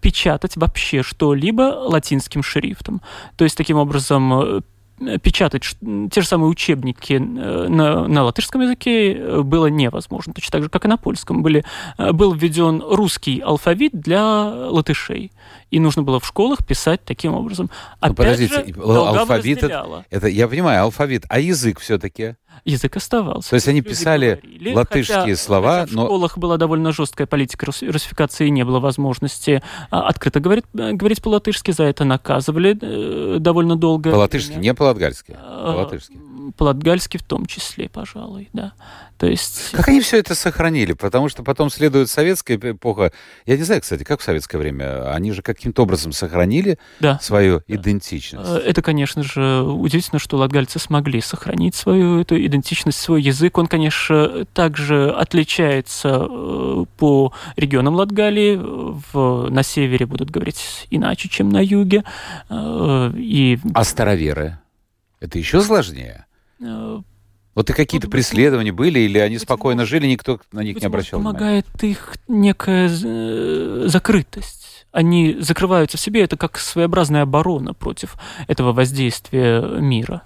печатать 0.01 0.57
вообще 0.57 1.03
что-либо 1.03 1.63
латинским 1.63 2.43
шрифтом. 2.43 3.03
То 3.37 3.45
есть, 3.45 3.57
таким 3.57 3.79
образом, 3.79 4.33
Э, 4.43 4.61
печатать 5.23 5.77
те 6.11 6.21
же 6.21 6.27
самые 6.27 6.49
учебники 6.49 7.15
э, 7.15 7.19
на, 7.19 8.07
на 8.09 8.23
латышском 8.25 8.63
языке 8.63 9.15
э, 9.15 9.41
было 9.43 9.67
невозможно, 9.67 10.33
точно 10.33 10.53
так 10.53 10.63
же, 10.65 10.69
как 10.69 10.85
и 10.85 10.89
на 10.89 10.97
польском. 10.97 11.43
Были, 11.43 11.65
был 11.99 12.35
введен 12.35 12.83
русский 12.83 13.41
алфавит 13.41 13.93
для 13.93 14.23
латышей, 14.47 15.33
и 15.71 15.81
нужно 15.81 16.03
было 16.03 16.21
в 16.21 16.27
школах 16.27 16.67
писать 16.67 17.05
таким 17.05 17.35
образом. 17.35 17.71
Опять 18.01 18.17
подождите, 18.17 18.75
же, 18.75 18.83
алфавит 18.83 19.63
это, 19.63 20.05
это, 20.11 20.29
я 20.29 20.49
понимаю, 20.49 20.83
алфавит, 20.83 21.25
а 21.29 21.41
язык 21.41 21.81
все-таки? 21.81 22.37
Язык 22.65 22.97
оставался. 22.97 23.51
То 23.51 23.57
есть 23.57 23.69
они 23.69 23.83
писали 23.83 24.41
говорили, 24.43 24.75
латышские 24.75 25.21
хотя, 25.21 25.37
слова, 25.37 25.81
хотя 25.81 25.93
в 25.93 25.95
но... 25.95 26.05
школах 26.05 26.39
была 26.39 26.57
довольно 26.57 26.93
жесткая 26.93 27.27
политика 27.27 27.67
русификации, 27.67 28.49
не 28.49 28.65
было 28.65 28.81
возможности 28.81 29.63
а, 29.91 30.09
открыто 30.09 30.41
говорить, 30.41 30.65
э, 30.75 30.93
говорить 30.93 31.23
по-латышски, 31.23 31.71
за 31.73 31.85
это 31.85 32.05
наказывали 32.05 32.79
э, 32.81 33.39
довольно 33.39 33.77
долго. 33.77 34.11
По-латышски, 34.11 34.55
не 34.55 34.75
по-латгальски? 34.75 35.37
А, 35.39 35.73
по-латышски 35.73 36.19
по-латгальски 36.57 37.19
в 37.19 37.23
том 37.23 37.47
числе, 37.47 37.89
пожалуй, 37.89 38.49
да. 38.53 38.73
То 39.23 39.29
есть... 39.29 39.71
Как 39.71 39.87
они 39.87 40.01
все 40.01 40.19
это 40.19 40.35
сохранили? 40.35 40.95
Потому 40.95 41.29
что 41.29 41.45
потом 41.45 41.71
следует 41.71 42.11
советская 42.11 42.57
эпоха. 42.57 43.13
Я 43.47 43.57
не 43.57 43.63
знаю, 43.63 43.81
кстати, 43.81 44.03
как 44.03 44.19
в 44.19 44.25
советское 44.25 44.59
время. 44.59 45.13
Они 45.15 45.31
же 45.31 45.43
каким-то 45.43 45.85
образом 45.85 46.11
сохранили 46.11 46.77
да. 46.99 47.21
свою 47.21 47.63
идентичность. 47.69 48.51
Э, 48.51 48.57
это, 48.57 48.83
конечно 48.83 49.23
же, 49.23 49.63
удивительно, 49.63 50.19
что 50.19 50.39
латгальцы 50.39 50.81
смогли 50.81 51.21
сохранить 51.21 51.77
свою 51.77 52.23
эту 52.23 52.37
идентичность, 52.45 52.99
свой 52.99 53.23
язык. 53.23 53.59
Он, 53.59 53.69
конечно, 53.69 54.45
также 54.47 55.13
отличается 55.13 56.27
э, 56.29 56.85
по 56.97 57.33
регионам 57.55 57.95
Латгалии. 57.95 58.57
В, 58.57 59.51
на 59.51 59.63
севере 59.63 60.05
будут 60.05 60.31
говорить 60.31 60.89
иначе, 60.91 61.29
чем 61.29 61.49
на 61.49 61.63
юге. 61.63 62.03
Э, 62.51 63.13
и... 63.15 63.61
А 63.73 63.85
староверы? 63.85 64.59
Это 65.21 65.39
еще 65.39 65.63
сложнее? 65.63 66.27
Вот 67.55 67.69
и 67.69 67.73
какие-то 67.73 68.09
преследования 68.09 68.73
были, 68.73 69.01
или 69.01 69.19
они 69.19 69.39
спокойно 69.39 69.85
жили, 69.85 70.07
никто 70.07 70.41
на 70.53 70.61
них 70.61 70.81
не 70.81 70.87
обращал 70.87 71.21
внимания? 71.21 71.39
Помогает 71.39 71.67
их 71.83 72.15
некая 72.27 72.89
э, 72.89 73.85
закрытость. 73.87 74.87
Они 74.91 75.37
закрываются 75.41 75.99
в 75.99 76.01
себе, 76.01 76.23
это 76.23 76.37
как 76.37 76.59
своеобразная 76.59 77.23
оборона 77.23 77.75
против 77.75 78.17
этого 78.47 78.73
воздействия 78.73 79.61
мира. 79.81 80.23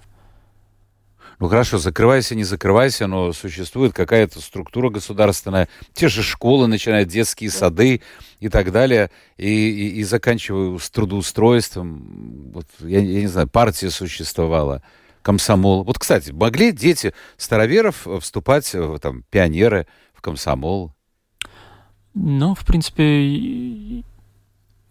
Ну 1.39 1.49
хорошо, 1.49 1.77
закрывайся, 1.77 2.33
не 2.33 2.43
закрывайся, 2.43 3.05
но 3.05 3.31
существует 3.31 3.93
какая-то 3.93 4.41
структура 4.41 4.89
государственная, 4.89 5.69
те 5.93 6.07
же 6.07 6.23
школы, 6.23 6.67
начиная 6.67 7.05
детские 7.05 7.51
сады 7.51 8.01
и 8.39 8.49
так 8.49 8.71
далее, 8.71 9.11
и, 9.37 9.47
и, 9.47 9.99
и 9.99 10.03
заканчивая 10.03 10.79
с 10.79 10.89
трудоустройством. 10.89 12.51
Вот, 12.53 12.65
я, 12.79 12.99
я 12.99 13.21
не 13.21 13.27
знаю, 13.27 13.47
партия 13.47 13.91
существовала 13.91 14.81
комсомол. 15.27 15.83
Вот, 15.83 15.99
кстати, 15.99 16.31
могли 16.31 16.71
дети 16.71 17.13
староверов 17.35 18.07
э, 18.07 18.19
вступать, 18.21 18.73
в, 18.73 18.97
там, 18.99 19.23
пионеры 19.29 19.85
в 20.13 20.21
комсомол? 20.21 20.93
Ну, 22.13 22.55
в 22.55 22.65
принципе, 22.65 24.03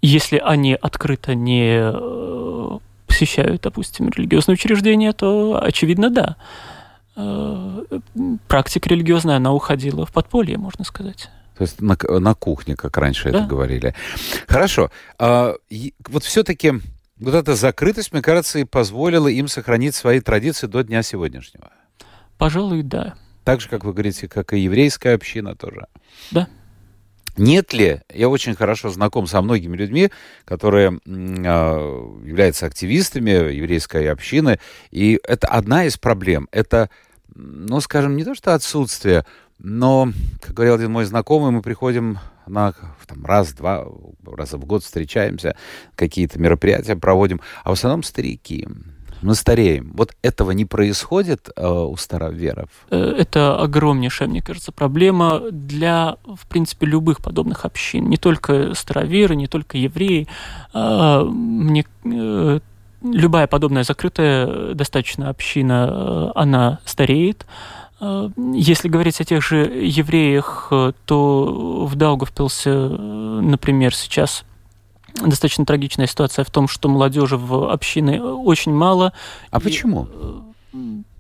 если 0.03 0.37
они 0.37 0.75
открыто 0.75 1.35
не 1.35 1.79
э, 1.81 2.79
посещают, 3.07 3.63
допустим, 3.63 4.11
религиозные 4.11 4.57
учреждения, 4.57 5.15
то, 5.15 5.59
очевидно, 5.59 6.11
да. 6.11 6.37
Э, 7.17 7.85
практика 8.47 8.91
религиозная, 8.91 9.39
она 9.39 9.55
уходила 9.55 10.05
в 10.05 10.13
подполье, 10.13 10.59
можно 10.59 10.85
сказать. 10.85 11.31
То 11.57 11.63
есть 11.63 11.81
на, 11.81 11.97
на 12.21 12.35
кухне, 12.35 12.77
как 12.77 12.99
раньше 12.99 13.31
да? 13.31 13.39
это 13.39 13.47
говорили. 13.47 13.95
Хорошо. 14.47 14.91
А, 15.19 15.55
вот 16.11 16.25
все-таки 16.25 16.75
вот 17.19 17.35
эта 17.35 17.55
закрытость, 17.55 18.13
мне 18.13 18.23
кажется, 18.23 18.59
и 18.59 18.65
позволила 18.65 19.29
им 19.29 19.49
сохранить 19.49 19.95
свои 19.95 20.21
традиции 20.21 20.67
до 20.67 20.83
дня 20.83 21.03
сегодняшнего. 21.03 21.71
Пожалуй, 22.39 22.83
да. 22.83 23.15
Так 23.45 23.61
же, 23.61 23.69
как 23.69 23.85
вы 23.85 23.93
говорите, 23.93 24.29
как 24.29 24.53
и 24.53 24.59
еврейская 24.59 25.15
община 25.15 25.55
тоже. 25.55 25.87
Да. 26.31 26.49
Нет 27.37 27.73
ли, 27.73 28.01
я 28.13 28.29
очень 28.29 28.55
хорошо 28.55 28.91
знаком 28.91 29.27
со 29.27 29.43
многими 29.43 29.77
людьми, 29.77 30.11
которые 30.45 30.99
э, 31.05 31.09
являются 31.09 32.67
активистами 32.67 33.31
еврейской 33.31 34.11
общины, 34.11 34.59
и 34.91 35.21
это 35.23 35.47
одна 35.47 35.85
из 35.85 35.99
проблем. 35.99 36.49
Это, 36.51 36.89
ну, 37.35 37.81
скажем, 37.81 38.17
не 38.17 38.25
то 38.25 38.35
что 38.35 38.55
отсутствие, 38.55 39.27
но, 39.59 40.13
как 40.41 40.55
говорил 40.55 40.75
один 40.75 40.93
мой 40.93 41.05
знакомый, 41.05 41.51
мы 41.51 41.61
приходим 41.61 42.19
на 42.47 42.73
там, 43.07 43.25
раз-два 43.25 43.87
раза 44.25 44.59
в 44.59 44.65
год 44.65 44.85
встречаемся, 44.85 45.57
какие-то 45.95 46.39
мероприятия 46.39 46.97
проводим, 46.97 47.41
а 47.65 47.71
в 47.71 47.73
основном 47.73 48.03
старики. 48.03 48.67
Мы 49.23 49.35
стареем. 49.35 49.93
Вот 49.95 50.15
этого 50.23 50.51
не 50.51 50.65
происходит 50.65 51.49
э, 51.57 51.67
у 51.67 51.97
староверов? 51.97 52.69
Э, 52.91 52.97
это 52.97 53.59
огромнейшая, 53.59 54.29
мне 54.29 54.43
кажется, 54.43 54.73
проблема 54.73 55.51
для, 55.51 56.17
в 56.27 56.47
принципе, 56.47 56.87
любых 56.87 57.23
подобных 57.23 57.65
общин. 57.65 58.09
Не 58.09 58.19
только 58.19 58.75
староверы, 58.75 59.35
не 59.35 59.47
только 59.47 59.79
евреи. 59.79 60.29
Э, 60.75 61.23
мне 61.25 61.87
э, 62.05 62.61
любая 63.03 63.47
подобная 63.47 63.85
закрытая 63.85 64.75
достаточно 64.75 65.31
община, 65.31 65.89
э, 65.91 66.33
она 66.35 66.81
стареет. 66.85 67.47
Э, 68.01 68.29
если 68.53 68.89
говорить 68.89 69.21
о 69.21 69.25
тех 69.25 69.43
же 69.43 69.59
евреях, 69.59 70.69
э, 70.71 70.93
то 71.05 71.87
в 71.87 71.95
Даугавпилсе, 71.95 72.71
э, 72.71 73.41
например, 73.43 73.95
сейчас 73.95 74.45
достаточно 75.15 75.65
трагичная 75.65 76.07
ситуация 76.07 76.45
в 76.45 76.51
том, 76.51 76.69
что 76.69 76.89
молодежи 76.89 77.37
в 77.37 77.71
общины 77.73 78.23
очень 78.23 78.73
мало. 78.73 79.13
А 79.51 79.59
и, 79.59 79.63
почему? 79.63 80.09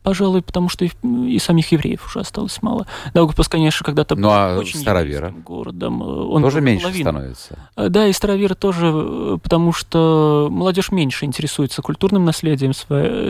Пожалуй, 0.06 0.40
потому 0.40 0.68
что 0.68 0.84
и, 0.84 0.90
и 1.02 1.40
самих 1.40 1.72
евреев 1.72 2.06
уже 2.06 2.20
осталось 2.20 2.62
мало. 2.62 2.86
Даугавпилс, 3.12 3.48
конечно, 3.48 3.84
когда-то 3.84 4.14
ну, 4.14 4.28
а 4.30 4.56
очень 4.56 4.78
Старовера? 4.78 5.34
городом. 5.44 6.00
Он 6.00 6.42
тоже 6.42 6.60
меньше 6.60 6.84
половину. 6.84 7.10
становится? 7.10 7.58
Э, 7.74 7.88
да, 7.88 8.06
и 8.06 8.12
Старовера 8.12 8.54
тоже, 8.54 8.92
э, 8.94 9.38
потому 9.42 9.72
что 9.72 10.46
молодежь 10.48 10.92
меньше 10.92 11.24
интересуется 11.24 11.82
культурным 11.82 12.24
наследием 12.24 12.72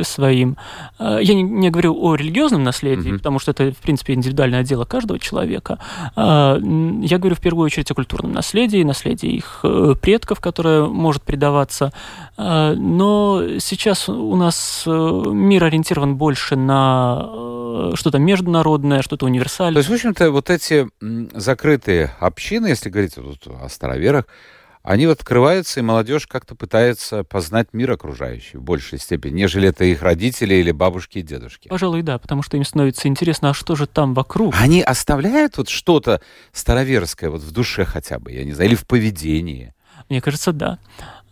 своим. 0.05 0.59
Э, 0.99 1.19
я 1.23 1.33
не, 1.33 1.45
не 1.45 1.71
говорю 1.71 1.99
о 1.99 2.15
религиозном 2.15 2.63
наследии, 2.63 3.09
угу. 3.09 3.17
потому 3.17 3.39
что 3.39 3.53
это, 3.53 3.73
в 3.73 3.79
принципе, 3.79 4.13
индивидуальное 4.13 4.63
дело 4.63 4.85
каждого 4.85 5.19
человека. 5.19 5.79
Я 6.15 7.19
говорю 7.19 7.37
в 7.37 7.41
первую 7.41 7.65
очередь 7.65 7.91
о 7.91 7.95
культурном 7.95 8.33
наследии, 8.33 8.83
наследии 8.83 9.31
их 9.31 9.65
предков, 10.03 10.41
которое 10.41 10.85
может 10.85 11.23
передаваться. 11.23 11.91
Но 12.37 13.43
сейчас 13.61 14.11
у 14.11 14.37
нас 14.37 14.83
мир 14.87 15.65
ориентирован 15.65 16.17
больше 16.17 16.66
на 16.67 17.95
что-то 17.95 18.17
что 18.17 18.19
международное, 18.19 19.03
что-то 19.03 19.27
универсальное. 19.27 19.75
То 19.75 19.79
есть, 19.79 19.91
в 19.91 19.93
общем-то, 19.93 20.31
вот 20.31 20.51
эти 20.51 20.89
закрытые 21.39 22.13
общины, 22.21 22.69
если 22.69 22.91
говорить 22.91 23.17
вот 23.17 23.47
о 23.47 23.69
староверах, 23.69 24.27
они 24.83 25.09
вот 25.09 25.19
открываются, 25.19 25.81
и 25.81 25.83
молодежь 25.83 26.29
как-то 26.29 26.55
пытается 26.55 27.25
познать 27.25 27.71
мир 27.73 27.91
окружающий 27.91 28.57
в 28.57 28.63
большей 28.63 29.01
степени, 29.01 29.35
нежели 29.35 29.69
это 29.71 29.85
их 29.85 30.01
родители 30.01 30.55
или 30.55 30.71
бабушки 30.71 31.19
и 31.19 31.23
дедушки. 31.23 31.67
Пожалуй, 31.69 32.03
да, 32.03 32.19
потому 32.19 32.43
что 32.43 32.57
им 32.57 32.65
становится 32.65 33.09
интересно, 33.09 33.51
а 33.51 33.55
что 33.55 33.75
же 33.75 33.89
там 33.89 34.15
вокруг? 34.15 34.55
Они 34.57 34.81
оставляют 34.81 35.59
вот 35.59 35.69
что-то 35.69 36.21
староверское 36.53 37.31
вот 37.31 37.43
в 37.43 37.51
душе 37.51 37.85
хотя 37.85 38.21
бы, 38.21 38.31
я 38.31 38.45
не 38.45 38.53
знаю, 38.53 38.71
или 38.71 38.77
в 38.77 38.87
поведении? 38.87 39.75
Мне 40.09 40.21
кажется, 40.21 40.53
да. 40.53 40.79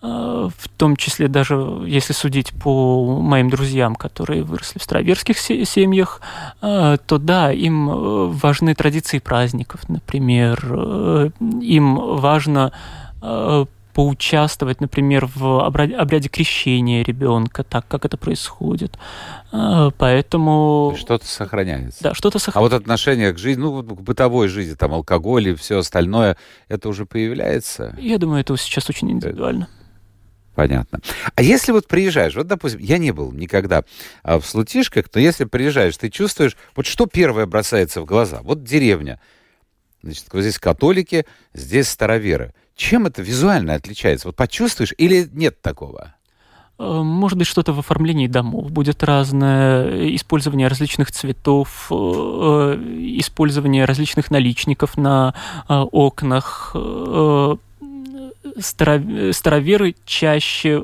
А, 0.06 0.50
в 0.56 0.68
том 0.68 0.96
числе 0.96 1.28
даже, 1.28 1.54
если 1.86 2.12
судить 2.12 2.52
по 2.52 3.20
моим 3.20 3.48
друзьям, 3.48 3.94
которые 3.94 4.42
выросли 4.42 4.78
в 4.78 4.82
староверских 4.82 5.38
семьях, 5.38 6.20
а, 6.60 6.98
то 6.98 7.18
да, 7.18 7.50
им 7.52 7.88
э, 7.88 8.26
важны 8.26 8.74
традиции 8.74 9.18
праздников, 9.18 9.88
например. 9.88 10.60
Э, 10.70 11.30
им 11.60 11.96
важно 11.96 12.72
Э, 13.24 13.64
поучаствовать, 13.94 14.80
например, 14.80 15.30
в 15.36 15.64
обряде 15.64 16.28
крещения 16.28 17.04
ребенка, 17.04 17.62
так 17.62 17.86
как 17.86 18.04
это 18.04 18.16
происходит. 18.16 18.98
Э, 19.52 19.92
поэтому... 19.96 20.96
Что-то 20.98 21.24
сохраняется. 21.24 22.02
Да, 22.02 22.12
что-то 22.12 22.40
сохраняется. 22.40 22.58
А 22.58 22.76
вот 22.76 22.82
отношение 22.82 23.32
к 23.32 23.38
жизни, 23.38 23.60
ну, 23.60 23.84
к 23.84 24.00
бытовой 24.02 24.48
жизни, 24.48 24.74
там, 24.74 24.94
алкоголь 24.94 25.50
и 25.50 25.54
все 25.54 25.78
остальное, 25.78 26.36
это 26.66 26.88
уже 26.88 27.06
появляется? 27.06 27.94
Я 28.00 28.18
думаю, 28.18 28.40
это 28.40 28.56
сейчас 28.56 28.90
очень 28.90 29.12
индивидуально. 29.12 29.68
Понятно. 30.54 31.00
А 31.34 31.42
если 31.42 31.72
вот 31.72 31.88
приезжаешь, 31.88 32.34
вот, 32.36 32.46
допустим, 32.46 32.80
я 32.80 32.98
не 32.98 33.10
был 33.10 33.32
никогда 33.32 33.84
а, 34.22 34.38
в 34.38 34.46
Слутишках, 34.46 35.06
но 35.12 35.20
если 35.20 35.44
приезжаешь, 35.44 35.96
ты 35.96 36.10
чувствуешь, 36.10 36.56
вот 36.76 36.86
что 36.86 37.06
первое 37.06 37.46
бросается 37.46 38.00
в 38.00 38.04
глаза? 38.04 38.40
Вот 38.42 38.62
деревня. 38.62 39.20
Значит, 40.02 40.26
вот 40.32 40.42
здесь 40.42 40.58
католики, 40.58 41.26
здесь 41.54 41.88
староверы. 41.88 42.54
Чем 42.76 43.06
это 43.06 43.22
визуально 43.22 43.74
отличается? 43.74 44.28
Вот 44.28 44.36
почувствуешь 44.36 44.94
или 44.96 45.28
нет 45.32 45.60
такого? 45.60 46.14
Э, 46.78 47.02
может 47.02 47.38
быть, 47.38 47.46
что-то 47.46 47.72
в 47.72 47.78
оформлении 47.78 48.26
домов 48.26 48.70
будет 48.70 49.02
разное, 49.02 50.14
использование 50.14 50.68
различных 50.68 51.10
цветов, 51.10 51.88
э, 51.90 51.94
использование 53.18 53.84
различных 53.84 54.30
наличников 54.30 54.96
на 54.96 55.34
э, 55.68 55.74
окнах. 55.74 56.76
Староверы 58.58 59.94
чаще 60.04 60.78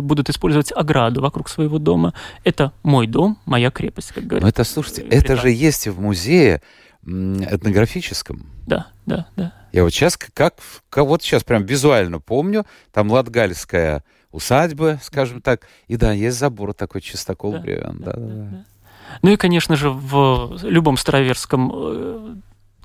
будут 0.00 0.30
использовать 0.30 0.72
ограду 0.72 1.20
вокруг 1.20 1.48
своего 1.48 1.78
дома. 1.78 2.14
Это 2.44 2.72
мой 2.82 3.06
дом, 3.06 3.38
моя 3.44 3.70
крепость, 3.70 4.12
как 4.12 4.24
говорят. 4.24 4.42
Но 4.42 4.48
это, 4.48 4.64
слушайте, 4.64 5.02
это 5.02 5.36
же 5.36 5.50
есть 5.50 5.88
в 5.88 6.00
музее 6.00 6.62
этнографическом. 7.04 8.46
Да, 8.66 8.88
да, 9.06 9.26
да. 9.36 9.52
Я 9.72 9.84
вот 9.84 9.90
сейчас, 9.90 10.16
как, 10.16 10.54
как 10.90 11.06
вот 11.06 11.22
сейчас 11.22 11.44
прям 11.44 11.64
визуально 11.64 12.20
помню, 12.20 12.66
там 12.92 13.10
Латгальская 13.10 14.04
усадьба, 14.30 15.00
скажем 15.02 15.40
так, 15.40 15.66
и 15.88 15.96
да, 15.96 16.12
есть 16.12 16.38
забор 16.38 16.74
такой 16.74 17.00
чистокол 17.00 17.52
да, 17.52 17.58
бревен. 17.58 17.98
Да, 17.98 18.12
да, 18.12 18.20
да, 18.20 18.48
да. 18.50 18.64
Ну 19.20 19.30
и, 19.30 19.36
конечно 19.36 19.76
же, 19.76 19.90
в 19.90 20.58
любом 20.62 20.96
староверском 20.96 21.72
э, 21.74 22.34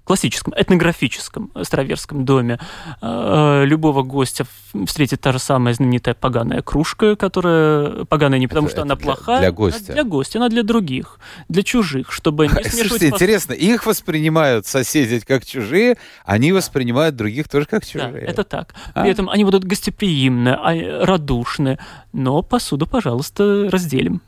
классическом, 0.07 0.53
этнографическом 0.55 1.51
староверском 1.63 2.23
доме 2.23 2.59
э, 3.01 3.63
любого 3.65 4.03
гостя 4.03 4.45
встретит 4.85 5.19
та 5.19 5.33
же 5.33 5.39
самая 5.39 5.73
знаменитая 5.73 6.15
поганая 6.15 6.61
кружка, 6.61 7.17
которая 7.17 8.05
поганая 8.05 8.39
не 8.39 8.47
потому, 8.47 8.67
это, 8.67 8.75
что 8.75 8.81
это 8.83 8.93
она 8.93 8.95
для, 8.95 9.05
плохая, 9.05 9.39
для 9.39 9.51
гостя. 9.51 9.91
а 9.91 9.93
для 9.93 10.03
гостя, 10.05 10.39
она 10.39 10.47
для 10.47 10.63
других, 10.63 11.19
для 11.49 11.61
чужих, 11.61 12.13
чтобы 12.13 12.47
не 12.47 12.53
смешивать... 12.53 12.87
Слушайте, 12.87 13.07
интересно, 13.09 13.51
их 13.51 13.85
воспринимают 13.85 14.65
соседи 14.65 15.19
как 15.19 15.45
чужие, 15.45 15.97
они 16.23 16.53
воспринимают 16.53 17.17
других 17.17 17.49
тоже 17.49 17.65
как 17.65 17.85
чужие. 17.85 18.09
Да, 18.09 18.17
это 18.17 18.45
так. 18.45 18.75
А? 18.93 19.01
При 19.01 19.11
этом 19.11 19.29
они 19.29 19.43
будут 19.43 19.65
гостеприимны, 19.65 20.49
а, 20.49 21.05
радушны, 21.05 21.79
но 22.13 22.41
посуду, 22.43 22.87
пожалуйста, 22.87 23.67
разделим. 23.69 24.21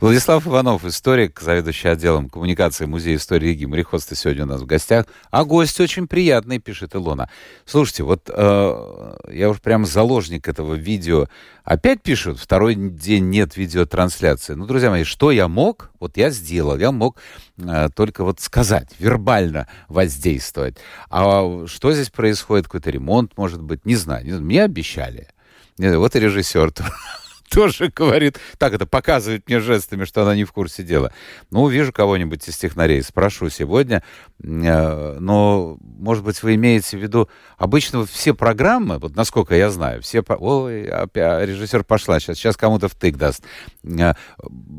Владислав 0.00 0.46
Иванов, 0.46 0.84
историк, 0.84 1.40
заведующий 1.40 1.88
отделом 1.88 2.28
коммуникации 2.28 2.86
Музея 2.86 3.16
истории 3.16 3.48
Риги, 3.48 3.64
мореходство 3.66 4.16
сегодня 4.16 4.44
у 4.44 4.46
нас 4.46 4.60
в 4.62 4.66
гостях. 4.66 5.06
А 5.30 5.44
гость 5.44 5.80
очень 5.80 6.06
приятный, 6.06 6.58
пишет 6.58 6.94
Илона. 6.94 7.28
Слушайте, 7.64 8.04
вот 8.04 8.30
э, 8.32 9.14
я 9.32 9.50
уж 9.50 9.60
прям 9.60 9.86
заложник 9.86 10.48
этого 10.48 10.74
видео. 10.74 11.28
Опять 11.64 12.02
пишут, 12.02 12.38
второй 12.38 12.74
день 12.74 13.28
нет 13.28 13.56
видеотрансляции. 13.56 14.54
Ну, 14.54 14.66
друзья 14.66 14.90
мои, 14.90 15.04
что 15.04 15.30
я 15.30 15.48
мог, 15.48 15.90
вот 16.00 16.16
я 16.16 16.30
сделал. 16.30 16.78
Я 16.78 16.92
мог 16.92 17.18
э, 17.58 17.88
только 17.94 18.24
вот 18.24 18.40
сказать, 18.40 18.88
вербально 18.98 19.68
воздействовать. 19.88 20.78
А 21.10 21.66
что 21.66 21.92
здесь 21.92 22.10
происходит, 22.10 22.66
какой-то 22.66 22.90
ремонт, 22.90 23.36
может 23.36 23.62
быть, 23.62 23.84
не 23.84 23.96
знаю. 23.96 24.24
Не 24.24 24.30
знаю. 24.30 24.44
Мне 24.44 24.64
обещали. 24.64 25.28
Вот 25.78 26.16
и 26.16 26.20
режиссер 26.20 26.72
тоже 27.54 27.92
говорит, 27.94 28.38
так 28.58 28.72
это 28.72 28.86
показывает 28.86 29.48
мне 29.48 29.60
жестами, 29.60 30.04
что 30.04 30.22
она 30.22 30.34
не 30.36 30.44
в 30.44 30.52
курсе 30.52 30.82
дела. 30.82 31.12
Ну, 31.50 31.62
увижу 31.62 31.92
кого-нибудь 31.92 32.48
из 32.48 32.56
технарей, 32.56 33.02
спрошу 33.02 33.48
сегодня, 33.50 34.02
э, 34.42 35.16
но, 35.18 35.76
может 35.80 36.24
быть, 36.24 36.42
вы 36.42 36.54
имеете 36.54 36.96
в 36.96 37.02
виду, 37.02 37.28
обычно 37.58 38.06
все 38.06 38.34
программы, 38.34 38.98
вот 38.98 39.16
насколько 39.16 39.54
я 39.54 39.70
знаю, 39.70 40.00
все, 40.02 40.22
ой, 40.22 40.86
опять 40.86 41.48
режиссер 41.48 41.84
пошла, 41.84 42.20
сейчас, 42.20 42.38
сейчас 42.38 42.56
кому-то 42.56 42.88
втык 42.88 43.16
даст. 43.16 43.42
Э, 43.84 44.14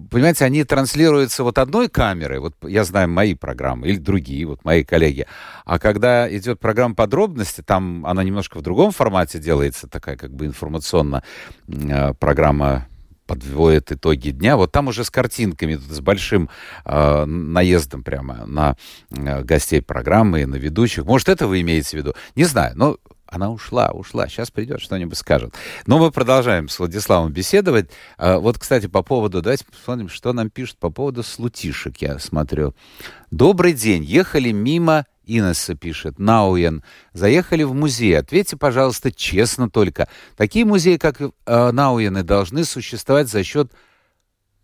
понимаете, 0.10 0.46
они 0.46 0.64
транслируются 0.64 1.44
вот 1.44 1.58
одной 1.58 1.90
камерой, 1.90 2.40
вот 2.40 2.56
я 2.64 2.86
знаю 2.86 3.10
мои 3.10 3.36
программы, 3.36 3.88
или 3.88 3.98
другие, 3.98 4.46
вот 4.46 4.64
мои 4.64 4.84
коллеги, 4.84 5.28
а 5.66 5.78
когда 5.78 6.34
идет 6.34 6.60
программа 6.60 6.96
подробности, 6.96 7.62
там 7.62 8.06
она 8.06 8.24
немножко 8.24 8.60
в 8.60 8.62
другом 8.62 8.92
формате 8.92 9.40
делается, 9.40 9.88
такая 9.88 10.16
как 10.16 10.34
бы 10.34 10.46
информационно 10.46 11.24
э, 11.68 12.14
программа 12.14 12.61
программа 12.62 12.88
подводит 13.26 13.92
итоги 13.92 14.32
дня. 14.32 14.58
Вот 14.58 14.72
там 14.74 14.90
уже 14.90 15.06
с 15.06 15.10
картинками, 15.10 15.76
с 15.76 16.00
большим 16.02 16.50
э, 16.84 17.26
наездом 17.26 18.04
прямо 18.04 18.46
на 18.46 18.76
э, 19.10 19.42
гостей 19.44 19.82
программы 19.82 20.42
и 20.42 20.46
на 20.46 20.56
ведущих. 20.56 21.06
Может, 21.06 21.30
это 21.30 21.48
вы 21.48 21.62
имеете 21.62 21.92
в 21.92 21.94
виду? 21.94 22.14
Не 22.36 22.44
знаю, 22.44 22.74
но 22.76 22.98
она 23.26 23.50
ушла, 23.50 23.92
ушла. 23.92 24.28
Сейчас 24.28 24.52
придет, 24.52 24.82
что-нибудь 24.82 25.18
скажет. 25.18 25.54
Но 25.88 25.98
мы 25.98 26.12
продолжаем 26.12 26.68
с 26.68 26.78
Владиславом 26.78 27.32
беседовать. 27.32 27.90
А, 28.18 28.38
вот, 28.38 28.60
кстати, 28.60 28.88
по 28.88 29.02
поводу... 29.02 29.42
Давайте 29.42 29.64
посмотрим, 29.64 30.10
что 30.10 30.34
нам 30.34 30.50
пишут 30.50 30.78
по 30.78 30.90
поводу 30.90 31.24
слутишек, 31.24 31.98
я 32.02 32.20
смотрю. 32.20 32.76
Добрый 33.32 33.72
день. 33.72 34.04
Ехали 34.04 34.52
мимо 34.52 35.06
Инесса 35.24 35.76
пишет, 35.76 36.20
Науен, 36.20 36.84
заехали 37.14 37.64
в 37.64 37.74
музей. 37.74 38.18
Ответьте, 38.18 38.58
пожалуйста, 38.58 39.12
честно 39.12 39.70
только. 39.70 40.08
Такие 40.36 40.66
музеи, 40.66 40.98
как 40.98 41.22
э, 41.22 41.72
Науены, 41.72 42.24
должны 42.24 42.64
существовать 42.66 43.30
за 43.30 43.44
счет 43.44 43.72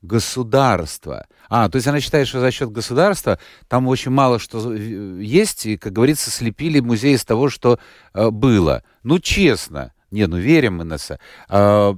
государства. 0.02 1.28
А, 1.50 1.70
то 1.70 1.78
есть 1.78 1.88
она 1.88 2.00
считает, 2.00 2.28
что 2.28 2.40
за 2.40 2.52
счет 2.52 2.72
государства 2.72 3.40
там 3.68 3.88
очень 3.88 4.12
мало 4.12 4.40
что 4.40 4.74
есть, 4.74 5.66
и, 5.66 5.78
как 5.78 5.94
говорится, 5.94 6.30
слепили 6.30 6.80
музей 6.80 7.16
из 7.16 7.26
того, 7.26 7.50
что 7.50 7.80
э, 8.14 8.30
было. 8.30 8.84
Ну, 9.04 9.20
честно. 9.20 9.94
Не, 10.12 10.28
ну 10.28 10.38
верим, 10.38 10.82
Инесса. 10.82 11.20
Э, 11.50 11.94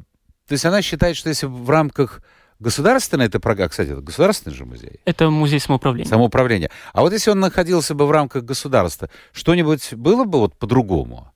то 0.48 0.54
есть 0.54 0.66
она 0.66 0.82
считает, 0.82 1.16
что 1.16 1.30
если 1.30 1.46
в 1.46 1.70
рамках 1.70 2.22
Государственный 2.60 3.26
это 3.26 3.40
программа, 3.40 3.70
кстати, 3.70 3.90
это 3.90 4.02
государственный 4.02 4.54
же 4.54 4.66
музей. 4.66 5.00
Это 5.06 5.30
музей 5.30 5.62
самоуправления. 5.62 6.10
Самоуправления. 6.10 6.70
А 6.92 7.02
вот 7.02 7.14
если 7.14 7.32
он 7.32 7.40
находился 7.40 7.96
бы 7.96 8.06
в 8.06 8.12
рамках 8.12 8.44
государства, 8.44 9.10
что-нибудь 9.32 9.94
было 9.94 10.26
бы 10.26 10.40
вот 10.40 10.56
по-другому? 10.58 11.32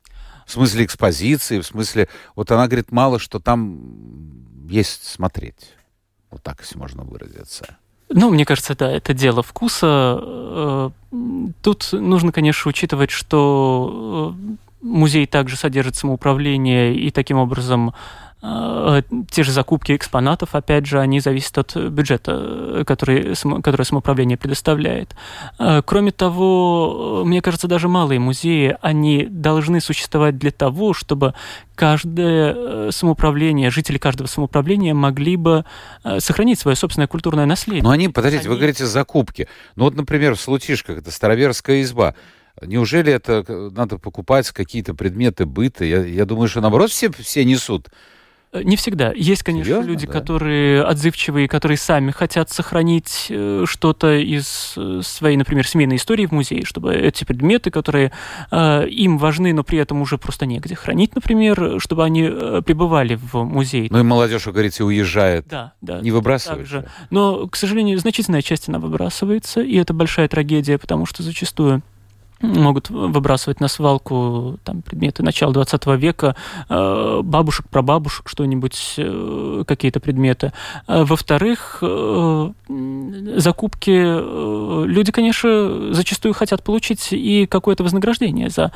В 0.46 0.52
смысле 0.52 0.84
экспозиции, 0.84 1.60
в 1.60 1.66
смысле... 1.66 2.10
Вот 2.36 2.52
она 2.52 2.68
говорит, 2.68 2.92
мало 2.92 3.20
что 3.20 3.40
там 3.40 4.68
есть 4.68 5.08
смотреть. 5.08 5.72
Вот 6.30 6.44
так, 6.44 6.60
если 6.60 6.78
можно 6.78 7.04
выразиться. 7.04 7.78
Ну, 8.10 8.30
мне 8.30 8.46
кажется, 8.46 8.76
да, 8.76 8.92
это 8.92 9.14
дело 9.14 9.44
вкуса. 9.44 10.20
Э, 10.22 10.90
тут 11.62 11.90
нужно, 11.94 12.34
конечно, 12.34 12.68
учитывать, 12.68 13.12
что 13.12 14.36
э, 14.38 14.56
музей 14.82 15.26
также 15.26 15.56
содержит 15.56 15.96
самоуправление, 15.96 16.94
и 16.96 17.12
таким 17.12 17.38
образом 17.38 17.94
те 19.32 19.44
же 19.44 19.54
закупки 19.54 19.96
экспонатов, 19.96 20.54
опять 20.54 20.86
же, 20.86 21.00
они 21.00 21.22
зависят 21.22 21.58
от 21.58 21.78
бюджета, 21.78 22.84
который, 22.86 23.36
который 23.62 23.86
самоуправление 23.86 24.38
предоставляет. 24.38 25.16
Э, 25.60 25.82
кроме 25.86 26.12
того, 26.12 27.24
мне 27.26 27.42
кажется, 27.42 27.70
даже 27.70 27.88
малые 27.88 28.20
музеи, 28.20 28.76
они 28.82 29.28
должны 29.28 29.80
существовать 29.80 30.38
для 30.38 30.52
того, 30.52 30.94
чтобы 30.94 31.36
каждое 31.76 32.54
э, 32.54 32.90
самоуправление, 32.92 33.72
жители 33.72 33.98
каждого 33.98 34.28
самоуправления 34.28 34.94
могли 34.94 35.38
бы 35.38 35.64
сохранить 36.20 36.60
свое 36.60 36.76
собственное 36.76 37.08
культурное 37.08 37.46
наследие. 37.46 37.84
Но 37.84 37.92
они, 37.92 38.10
подождите, 38.10 38.42
они... 38.42 38.50
вы 38.50 38.58
говорите 38.58 38.86
закупки. 38.86 39.48
Ну 39.78 39.86
вот, 39.86 39.96
например, 39.96 40.36
в 40.36 40.42
Случишках, 40.42 40.98
это 40.98 41.12
староверская 41.12 41.82
изба, 41.82 42.16
Неужели 42.62 43.12
это 43.12 43.72
надо 43.72 43.98
покупать 43.98 44.52
какие-то 44.52 44.94
предметы 44.94 45.48
быта? 45.48 45.86
Я, 45.86 46.06
я 46.06 46.24
думаю, 46.26 46.48
что 46.48 46.62
наоборот 46.62 46.92
все, 46.92 47.12
все 47.12 47.44
несут 47.44 47.90
Э, 47.90 48.23
не 48.64 48.76
всегда. 48.76 49.12
Есть, 49.16 49.44
конечно, 49.44 49.66
Серьезно? 49.66 49.90
люди, 49.90 50.08
да? 50.08 50.14
которые 50.14 50.84
отзывчивые, 50.84 51.48
которые 51.48 51.78
сами 51.78 52.12
хотят 52.12 52.50
сохранить 52.50 53.28
э, 53.30 53.66
что-то 53.66 54.14
из 54.14 54.74
э, 54.78 55.02
своей, 55.04 55.38
например, 55.38 55.68
семейной 55.68 55.96
истории 55.96 56.26
в 56.26 56.32
музее, 56.32 56.66
чтобы 56.66 56.94
эти 56.94 57.24
предметы, 57.24 57.72
которые 57.72 58.12
э, 58.52 58.88
им 58.88 59.18
важны, 59.18 59.54
но 59.54 59.64
при 59.64 59.80
этом 59.80 60.02
уже 60.02 60.18
просто 60.18 60.46
негде 60.46 60.76
хранить, 60.76 61.16
например, 61.16 61.80
чтобы 61.80 62.04
они 62.04 62.30
э, 62.32 62.62
пребывали 62.66 63.16
в 63.16 63.44
музее. 63.44 63.88
Ну 63.90 64.00
и 64.00 64.04
молодежь, 64.04 64.46
вы 64.46 64.52
говорите, 64.52 64.84
уезжает. 64.84 65.48
Да, 65.48 65.74
да. 65.82 66.00
Не 66.02 66.12
выбрасывает. 66.12 66.88
Но, 67.10 67.48
к 67.48 67.56
сожалению, 67.56 67.98
значительная 67.98 68.42
часть 68.42 68.70
она 68.70 68.80
выбрасывается, 68.80 69.62
и 69.62 69.76
это 69.76 69.94
большая 69.94 70.28
трагедия, 70.28 70.78
потому 70.78 71.06
что 71.06 71.24
зачастую 71.24 71.82
могут 72.44 72.90
выбрасывать 72.90 73.60
на 73.60 73.68
свалку 73.68 74.60
там, 74.64 74.82
предметы 74.82 75.24
начала 75.24 75.54
20 75.54 75.86
века, 75.96 76.36
э, 76.70 77.22
бабушек, 77.24 77.68
прабабушек, 77.70 78.28
что-нибудь, 78.30 78.96
э, 78.98 79.64
какие-то 79.66 80.00
предметы. 80.00 80.52
А, 80.86 81.06
во-вторых, 81.06 81.80
э, 81.82 82.52
закупки 83.38 83.90
люди, 84.86 85.12
конечно, 85.12 85.94
зачастую 85.94 86.34
хотят 86.34 86.64
получить 86.64 87.10
и 87.12 87.46
какое-то 87.46 87.84
вознаграждение 87.84 88.50
за 88.50 88.72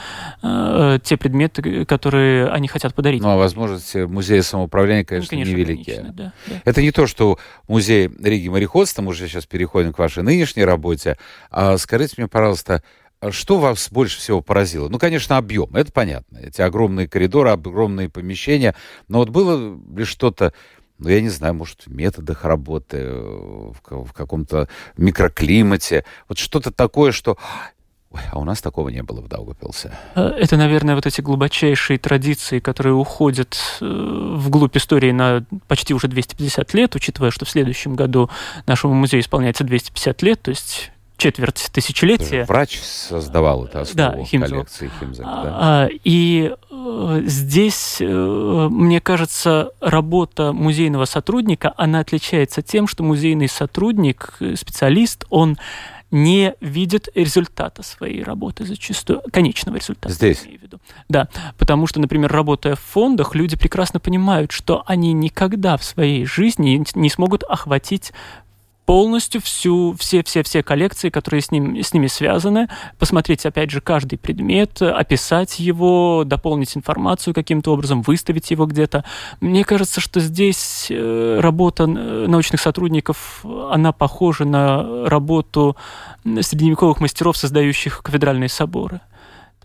те 1.03 1.17
предметы, 1.17 1.85
которые 1.85 2.49
они 2.49 2.67
хотят 2.67 2.93
подарить. 2.93 3.21
Ну, 3.21 3.29
а 3.29 3.37
возможности 3.37 3.99
музея 3.99 4.41
самоуправления, 4.41 5.03
конечно, 5.03 5.35
ну, 5.37 5.43
конечно 5.43 5.61
невелики. 5.61 6.05
Да, 6.13 6.33
да. 6.47 6.61
Это 6.65 6.81
не 6.81 6.91
то, 6.91 7.07
что 7.07 7.37
музей 7.67 8.09
Риги 8.21 8.47
мореходства, 8.47 9.01
мы 9.01 9.09
уже 9.09 9.27
сейчас 9.27 9.45
переходим 9.45 9.93
к 9.93 9.99
вашей 9.99 10.23
нынешней 10.23 10.63
работе. 10.63 11.17
А 11.51 11.77
скажите 11.77 12.15
мне, 12.17 12.27
пожалуйста, 12.27 12.83
что 13.31 13.57
вас 13.57 13.89
больше 13.91 14.19
всего 14.19 14.41
поразило? 14.41 14.89
Ну, 14.89 14.99
конечно, 14.99 15.37
объем, 15.37 15.75
это 15.75 15.91
понятно. 15.91 16.37
Эти 16.37 16.61
огромные 16.61 17.07
коридоры, 17.07 17.49
огромные 17.49 18.09
помещения. 18.09 18.75
Но 19.07 19.19
вот 19.19 19.29
было 19.29 19.79
ли 19.95 20.05
что-то, 20.05 20.53
ну, 20.99 21.09
я 21.09 21.21
не 21.21 21.29
знаю, 21.29 21.53
может, 21.53 21.83
в 21.85 21.91
методах 21.91 22.45
работы, 22.45 23.09
в, 23.09 23.75
в 23.83 24.13
каком-то 24.13 24.67
микроклимате, 24.97 26.05
вот 26.27 26.37
что-то 26.37 26.71
такое, 26.71 27.11
что 27.11 27.37
Ой, 28.09 28.21
а 28.31 28.39
у 28.39 28.45
нас 28.45 28.61
такого 28.61 28.87
не 28.87 29.03
было 29.03 29.19
в 29.19 29.27
Даугапилсе. 29.27 29.91
Э, 30.15 30.29
это, 30.29 30.55
наверное, 30.55 30.95
вот 30.95 31.05
эти 31.05 31.19
глубочайшие 31.19 31.99
традиции, 31.99 32.59
которые 32.59 32.93
уходят 32.93 33.57
э, 33.81 33.85
вглубь 33.85 34.77
истории 34.77 35.11
на 35.11 35.45
почти 35.67 35.93
уже 35.93 36.07
250 36.07 36.73
лет, 36.73 36.95
учитывая, 36.95 37.31
что 37.31 37.45
в 37.45 37.49
следующем 37.49 37.95
году 37.95 38.29
нашему 38.65 38.93
музею 38.93 39.21
исполняется 39.21 39.65
250 39.65 40.21
лет, 40.21 40.41
то 40.41 40.51
есть 40.51 40.91
четверть 41.17 41.69
тысячелетия. 41.71 42.45
Врач 42.45 42.79
создавал 42.79 43.65
это 43.65 43.81
основу 43.81 44.17
да, 44.19 44.23
Химзо. 44.23 44.47
коллекции 44.47 44.91
Химзак. 44.99 45.25
Да? 45.25 45.57
А, 45.59 45.89
и 46.03 46.53
э, 46.69 47.21
здесь, 47.25 47.97
э, 47.99 48.67
мне 48.71 49.01
кажется, 49.01 49.71
работа 49.81 50.53
музейного 50.53 51.05
сотрудника, 51.05 51.73
она 51.77 51.99
отличается 51.99 52.61
тем, 52.61 52.87
что 52.87 53.03
музейный 53.03 53.49
сотрудник, 53.49 54.37
специалист, 54.55 55.25
он 55.29 55.57
не 56.11 56.53
видит 56.61 57.09
результата 57.15 57.83
своей 57.83 58.23
работы 58.23 58.65
зачастую, 58.65 59.21
конечного 59.31 59.77
результата. 59.77 60.13
Здесь? 60.13 60.41
Я 60.41 60.47
имею 60.47 60.59
в 60.59 60.63
виду. 60.63 60.79
Да, 61.09 61.27
потому 61.57 61.87
что, 61.87 61.99
например, 61.99 62.31
работая 62.31 62.75
в 62.75 62.79
фондах, 62.79 63.35
люди 63.35 63.57
прекрасно 63.57 63.99
понимают, 63.99 64.51
что 64.51 64.83
они 64.85 65.11
никогда 65.13 65.75
в 65.75 65.83
своей 65.83 66.25
жизни 66.25 66.81
не 66.95 67.09
смогут 67.09 67.43
охватить 67.43 68.13
полностью 68.87 69.41
всю, 69.41 69.97
все-все-все 69.99 70.63
коллекции, 70.63 71.09
которые 71.09 71.41
с, 71.41 71.51
ним, 71.51 71.77
с 71.83 71.93
ними 71.93 72.07
связаны, 72.07 72.69
посмотреть, 72.97 73.45
опять 73.45 73.69
же, 73.69 73.81
каждый 73.81 74.17
предмет, 74.17 74.81
описать 74.81 75.59
его, 75.59 76.23
дополнить 76.25 76.77
информацию 76.77 77.33
каким-то 77.33 77.73
образом, 77.73 78.01
выставить 78.01 78.49
его 78.49 78.65
где-то. 78.65 79.03
Мне 79.41 79.65
кажется, 79.65 79.99
что 79.99 80.21
здесь 80.21 80.87
э, 80.89 81.39
работа 81.41 81.85
научных 81.85 82.61
сотрудников, 82.61 83.43
она 83.43 83.91
похожа 83.91 84.45
на 84.45 85.09
работу 85.09 85.75
средневековых 86.23 87.01
мастеров, 87.01 87.35
создающих 87.35 88.01
кафедральные 88.01 88.47
соборы. 88.47 89.01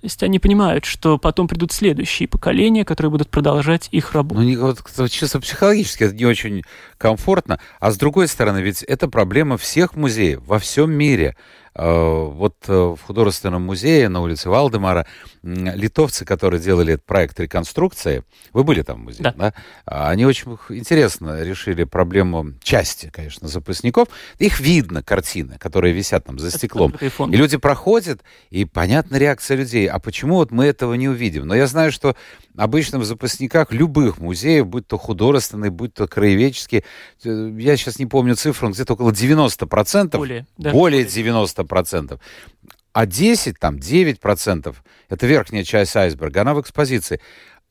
То 0.02 0.06
есть 0.06 0.20
они 0.24 0.40
понимают, 0.40 0.84
что 0.84 1.16
потом 1.16 1.46
придут 1.46 1.70
следующие 1.70 2.26
поколения, 2.28 2.84
которые 2.84 3.12
будут 3.12 3.30
продолжать 3.30 3.88
их 3.92 4.14
работу. 4.14 4.40
Ну, 4.40 4.74
вот, 4.96 5.08
чисто 5.08 5.38
психологически 5.38 6.02
это 6.02 6.14
не 6.16 6.26
очень 6.26 6.64
комфортно. 6.98 7.60
А 7.78 7.92
с 7.92 7.96
другой 7.96 8.26
стороны, 8.26 8.58
ведь 8.58 8.82
это 8.82 9.06
проблема 9.06 9.56
всех 9.56 9.94
музеев 9.94 10.40
во 10.44 10.58
всем 10.58 10.90
мире. 10.90 11.36
Э, 11.74 12.28
вот 12.28 12.56
э, 12.68 12.72
в 12.72 12.98
художественном 13.02 13.62
музее 13.62 14.08
на 14.10 14.20
улице 14.20 14.50
Валдемара 14.50 15.06
литовцы, 15.42 16.24
которые 16.24 16.60
делали 16.60 16.94
этот 16.94 17.06
проект 17.06 17.40
реконструкции, 17.40 18.24
вы 18.52 18.62
были 18.62 18.82
там 18.82 19.00
в 19.00 19.04
музее, 19.04 19.22
да? 19.22 19.34
да? 19.36 19.54
А, 19.86 20.10
они 20.10 20.26
очень 20.26 20.58
интересно 20.68 21.42
решили 21.42 21.84
проблему 21.84 22.52
части, 22.62 23.10
конечно, 23.10 23.48
запасников. 23.48 24.08
Их 24.38 24.60
видно, 24.60 25.02
картины, 25.02 25.56
которые 25.58 25.94
висят 25.94 26.26
там 26.26 26.38
за 26.38 26.50
стеклом. 26.50 26.94
И 27.00 27.36
люди 27.36 27.56
проходят, 27.56 28.20
и 28.50 28.64
понятна 28.66 29.16
реакция 29.16 29.56
людей. 29.56 29.86
А 29.86 29.98
почему 29.98 30.36
вот 30.36 30.50
мы 30.50 30.66
этого 30.66 30.94
не 30.94 31.08
увидим? 31.08 31.46
Но 31.46 31.54
я 31.54 31.66
знаю, 31.66 31.90
что 31.90 32.14
обычно 32.56 32.98
в 32.98 33.04
запасниках 33.04 33.72
любых 33.72 34.18
музеев, 34.18 34.66
будь 34.66 34.86
то 34.86 34.98
художественный, 34.98 35.70
будь 35.70 35.94
то 35.94 36.06
краеведческий, 36.06 36.84
э, 37.24 37.52
я 37.58 37.76
сейчас 37.76 37.98
не 37.98 38.06
помню 38.06 38.36
цифру, 38.36 38.68
где-то 38.68 38.92
около 38.92 39.10
90%, 39.10 40.16
более, 40.18 40.46
более 40.56 41.04
90%. 41.04 41.61
А 42.92 43.06
10, 43.06 43.58
там, 43.58 43.76
9% 43.76 44.74
это 45.08 45.26
верхняя 45.26 45.64
часть 45.64 45.96
айсберга, 45.96 46.42
она 46.42 46.54
в 46.54 46.60
экспозиции 46.60 47.20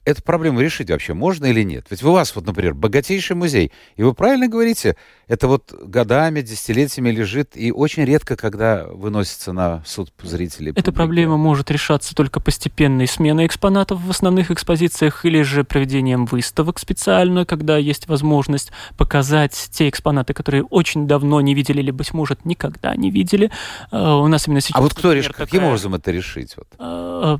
эту 0.05 0.23
проблему 0.23 0.59
решить 0.61 0.89
вообще 0.89 1.13
можно 1.13 1.45
или 1.45 1.63
нет? 1.63 1.85
Ведь 1.89 2.03
у 2.03 2.11
вас, 2.11 2.35
вот, 2.35 2.45
например, 2.45 2.73
богатейший 2.73 3.35
музей, 3.35 3.71
и 3.95 4.03
вы 4.03 4.13
правильно 4.13 4.47
говорите, 4.47 4.95
это 5.27 5.47
вот 5.47 5.73
годами, 5.73 6.41
десятилетиями 6.41 7.11
лежит, 7.11 7.55
и 7.55 7.71
очень 7.71 8.03
редко, 8.03 8.35
когда 8.35 8.85
выносится 8.85 9.53
на 9.53 9.83
суд 9.85 10.11
зрителей. 10.23 10.73
Эта 10.75 10.91
проблема 10.91 11.37
может 11.37 11.71
решаться 11.71 12.15
только 12.15 12.39
постепенной 12.39 13.07
сменой 13.07 13.45
экспонатов 13.45 14.01
в 14.01 14.09
основных 14.09 14.51
экспозициях 14.51 15.25
или 15.25 15.41
же 15.41 15.63
проведением 15.63 16.25
выставок 16.25 16.79
специально, 16.79 17.45
когда 17.45 17.77
есть 17.77 18.07
возможность 18.07 18.71
показать 18.97 19.69
те 19.71 19.87
экспонаты, 19.89 20.33
которые 20.33 20.63
очень 20.63 21.07
давно 21.07 21.41
не 21.41 21.53
видели 21.53 21.79
или, 21.79 21.91
быть 21.91 22.13
может, 22.13 22.45
никогда 22.45 22.95
не 22.95 23.11
видели. 23.11 23.51
А, 23.91 24.17
у 24.17 24.27
нас 24.27 24.47
именно 24.47 24.61
сейчас... 24.61 24.77
А 24.77 24.81
вот 24.81 24.93
кто 24.93 25.13
решит, 25.13 25.33
каким 25.33 25.63
образом 25.63 25.95
это 25.95 26.11
решить? 26.11 26.55
Вот? 26.57 27.39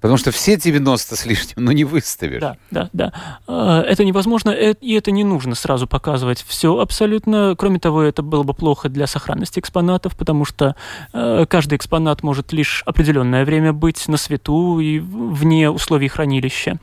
Потому 0.00 0.16
что 0.16 0.30
все 0.30 0.56
90 0.56 1.16
с 1.16 1.26
лишним, 1.26 1.64
ну, 1.64 1.72
не 1.72 1.84
выставишь. 1.84 2.40
Да, 2.40 2.56
да, 2.70 2.88
да. 2.92 3.12
А, 3.46 3.82
это 3.82 4.04
невозможно, 4.04 4.50
э, 4.50 4.74
и 4.80 4.94
это 4.94 5.10
не 5.10 5.24
нужно 5.24 5.54
сразу 5.54 5.86
показывать 5.86 6.42
все 6.46 6.78
абсолютно. 6.78 7.54
Кроме 7.58 7.78
того, 7.78 8.02
это 8.02 8.22
было 8.22 8.42
бы 8.42 8.54
плохо 8.54 8.88
для 8.88 9.06
сохранности 9.06 9.60
экспонатов, 9.60 10.16
потому 10.16 10.44
что 10.44 10.74
э, 11.12 11.44
каждый 11.48 11.76
экспонат 11.76 12.22
может 12.22 12.52
лишь 12.52 12.82
определенное 12.86 13.44
время 13.44 13.72
быть 13.72 14.08
на 14.08 14.16
свету 14.16 14.80
и 14.80 14.98
вне 14.98 15.70
условий 15.70 16.08
хранилища. 16.08 16.78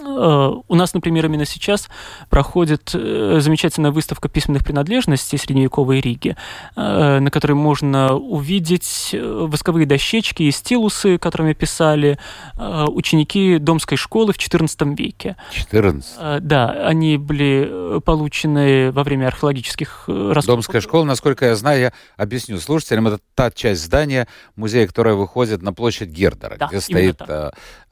Э, 0.00 0.52
у 0.66 0.74
нас, 0.74 0.94
например, 0.94 1.26
именно 1.26 1.44
сейчас 1.44 1.88
проходит 2.28 2.90
э, 2.94 3.38
замечательная 3.40 3.90
выставка 3.90 4.28
письменных 4.28 4.64
принадлежностей 4.64 5.38
средневековой 5.38 6.00
Риги, 6.00 6.36
э, 6.76 7.18
на 7.20 7.30
которой 7.30 7.52
можно 7.52 8.14
увидеть 8.14 9.14
восковые 9.14 9.86
дощечки 9.86 10.44
и 10.44 10.50
стилусы, 10.50 11.18
которыми 11.18 11.52
писали 11.52 12.18
ученики 12.56 13.58
Домской 13.58 13.96
школы 13.96 14.32
в 14.32 14.36
XIV 14.36 14.96
веке. 14.96 15.36
14? 15.52 16.42
Да, 16.42 16.70
они 16.70 17.16
были 17.16 18.00
получены 18.00 18.90
во 18.92 19.02
время 19.04 19.28
археологических 19.28 20.04
раскопок. 20.06 20.44
Домская 20.46 20.80
школа, 20.80 21.04
насколько 21.04 21.46
я 21.46 21.56
знаю, 21.56 21.80
я 21.80 21.92
объясню 22.16 22.58
слушателям, 22.58 23.08
это 23.08 23.18
та 23.34 23.50
часть 23.50 23.82
здания 23.82 24.26
музея, 24.56 24.86
которая 24.86 25.14
выходит 25.14 25.62
на 25.62 25.72
площадь 25.72 26.08
Гердера, 26.08 26.56
да, 26.56 26.66
где 26.68 26.80
стоит 26.80 27.20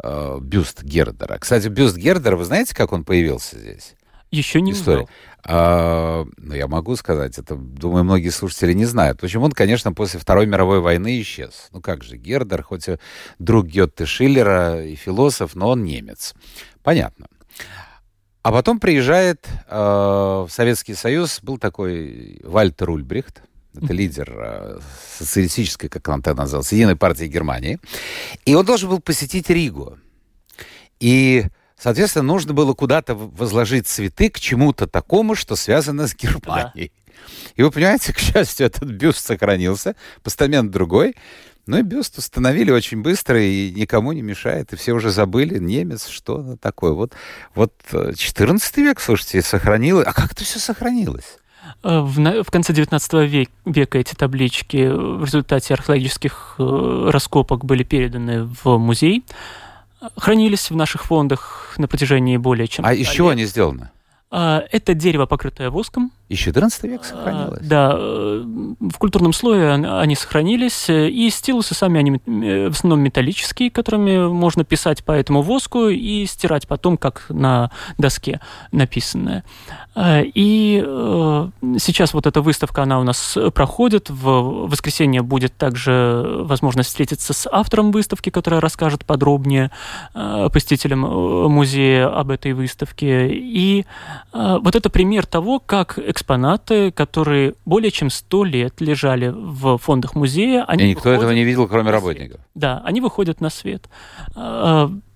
э, 0.02 0.38
бюст 0.40 0.82
Гердера. 0.82 1.38
Кстати, 1.38 1.68
бюст 1.68 1.96
Гердера, 1.96 2.36
вы 2.36 2.44
знаете, 2.44 2.74
как 2.74 2.92
он 2.92 3.04
появился 3.04 3.58
здесь? 3.58 3.94
Еще 4.30 4.62
не 4.62 4.72
История. 4.72 5.06
А, 5.44 6.24
ну, 6.38 6.54
я 6.54 6.66
могу 6.66 6.96
сказать, 6.96 7.38
это, 7.38 7.54
думаю, 7.54 8.04
многие 8.04 8.30
слушатели 8.30 8.72
не 8.72 8.86
знают. 8.86 9.20
Почему 9.20 9.44
он, 9.44 9.52
конечно, 9.52 9.92
после 9.92 10.18
Второй 10.18 10.46
мировой 10.46 10.80
войны 10.80 11.20
исчез. 11.20 11.68
Ну, 11.72 11.80
как 11.80 12.02
же, 12.02 12.16
Гердер, 12.16 12.62
хоть 12.62 12.88
и 12.88 12.96
друг 13.38 13.66
Гетте 13.66 14.06
Шиллера 14.06 14.82
и 14.82 14.94
философ, 14.94 15.54
но 15.54 15.68
он 15.70 15.84
немец. 15.84 16.34
Понятно. 16.82 17.26
А 18.42 18.52
потом 18.52 18.80
приезжает 18.80 19.46
э, 19.68 19.76
в 19.76 20.48
Советский 20.48 20.94
Союз, 20.94 21.40
был 21.42 21.58
такой 21.58 22.40
Вальтер 22.42 22.90
Ульбрихт, 22.90 23.42
это 23.74 23.92
лидер 23.92 24.32
э, 24.36 24.78
социалистической, 25.18 25.88
как 25.88 26.06
он 26.08 26.22
тогда 26.22 26.42
назывался, 26.42 26.74
Единой 26.74 26.96
партии 26.96 27.24
Германии. 27.24 27.78
И 28.44 28.54
он 28.54 28.64
должен 28.64 28.90
был 28.90 29.00
посетить 29.00 29.48
Ригу. 29.50 29.98
И, 31.00 31.46
соответственно, 31.78 32.24
нужно 32.24 32.52
было 32.52 32.74
куда-то 32.74 33.14
возложить 33.14 33.88
цветы 33.88 34.30
к 34.30 34.38
чему-то 34.38 34.86
такому, 34.86 35.34
что 35.34 35.56
связано 35.56 36.06
с 36.06 36.14
Германией. 36.14 36.92
Да. 36.94 37.12
И 37.56 37.62
вы 37.62 37.70
понимаете, 37.70 38.12
к 38.12 38.18
счастью, 38.18 38.66
этот 38.66 38.88
бюст 38.90 39.24
сохранился, 39.24 39.96
постамент 40.22 40.70
другой. 40.70 41.14
Ну 41.66 41.78
и 41.78 41.82
бюст 41.82 42.18
установили 42.18 42.72
очень 42.72 43.02
быстро 43.02 43.40
и 43.40 43.70
никому 43.70 44.12
не 44.12 44.22
мешает, 44.22 44.72
и 44.72 44.76
все 44.76 44.92
уже 44.92 45.10
забыли, 45.10 45.58
немец, 45.58 46.08
что 46.08 46.56
такое. 46.56 46.92
Вот, 46.92 47.14
вот 47.54 47.72
14 48.16 48.76
век, 48.78 49.00
слушайте, 49.00 49.42
сохранилось. 49.42 50.06
А 50.06 50.12
как 50.12 50.32
это 50.32 50.42
все 50.42 50.58
сохранилось? 50.58 51.38
В, 51.82 52.42
в 52.42 52.50
конце 52.50 52.72
XIX 52.72 53.26
век, 53.26 53.50
века 53.64 53.98
эти 53.98 54.14
таблички 54.14 54.88
в 54.88 55.24
результате 55.24 55.74
археологических 55.74 56.56
раскопок 56.58 57.64
были 57.64 57.82
переданы 57.82 58.44
в 58.44 58.78
музей 58.78 59.24
хранились 60.16 60.70
в 60.70 60.76
наших 60.76 61.04
фондах 61.04 61.74
на 61.78 61.88
протяжении 61.88 62.36
более 62.36 62.68
чем... 62.68 62.84
А 62.84 62.92
из 62.92 63.08
чего 63.08 63.28
они 63.30 63.44
сделаны? 63.44 63.90
А, 64.30 64.64
это 64.70 64.94
дерево, 64.94 65.26
покрытое 65.26 65.70
воском. 65.70 66.10
И 66.28 66.34
14 66.34 66.84
век 66.84 67.04
сохранилось? 67.04 67.60
А, 67.60 67.62
да, 67.62 67.92
э, 67.94 68.44
в 68.80 68.98
культурном 68.98 69.34
слое 69.34 69.74
они 69.74 70.14
сохранились, 70.14 70.88
и 70.88 71.28
стилусы 71.30 71.74
сами, 71.74 71.98
они 71.98 72.12
э, 72.12 72.68
в 72.68 72.72
основном 72.72 73.00
металлические, 73.00 73.70
которыми 73.70 74.28
можно 74.28 74.64
писать 74.64 75.04
по 75.04 75.12
этому 75.12 75.42
воску 75.42 75.88
и 75.88 76.24
стирать 76.24 76.66
потом, 76.66 76.96
как 76.96 77.26
на 77.28 77.70
доске 77.98 78.40
написанное. 78.70 79.44
А, 79.94 80.22
и 80.22 80.82
э, 80.82 81.48
сейчас 81.78 82.14
вот 82.14 82.26
эта 82.26 82.40
выставка, 82.40 82.84
она 82.84 82.98
у 82.98 83.02
нас 83.02 83.36
проходит, 83.54 84.08
в 84.08 84.68
воскресенье 84.68 85.20
будет 85.20 85.54
также 85.56 86.24
возможность 86.44 86.88
встретиться 86.88 87.34
с 87.34 87.46
автором 87.50 87.90
выставки, 87.90 88.30
которая 88.30 88.60
расскажет 88.60 89.04
подробнее 89.04 89.70
посетителям 90.14 91.00
музея 91.00 92.08
об 92.08 92.30
этой 92.30 92.52
выставке. 92.54 93.28
И 93.32 93.84
вот 94.32 94.74
это 94.74 94.88
пример 94.88 95.26
того, 95.26 95.60
как 95.60 95.98
экспонаты, 96.12 96.92
которые 96.92 97.54
более 97.64 97.90
чем 97.90 98.10
сто 98.10 98.44
лет 98.44 98.80
лежали 98.80 99.28
в 99.34 99.78
фондах 99.78 100.14
музея. 100.14 100.64
Они 100.64 100.84
И 100.84 100.88
никто 100.90 101.10
этого 101.10 101.32
не 101.32 101.44
видел, 101.44 101.66
кроме 101.66 101.90
работников. 101.90 102.40
Да, 102.54 102.80
они 102.84 103.00
выходят 103.00 103.40
на 103.40 103.50
свет. 103.50 103.88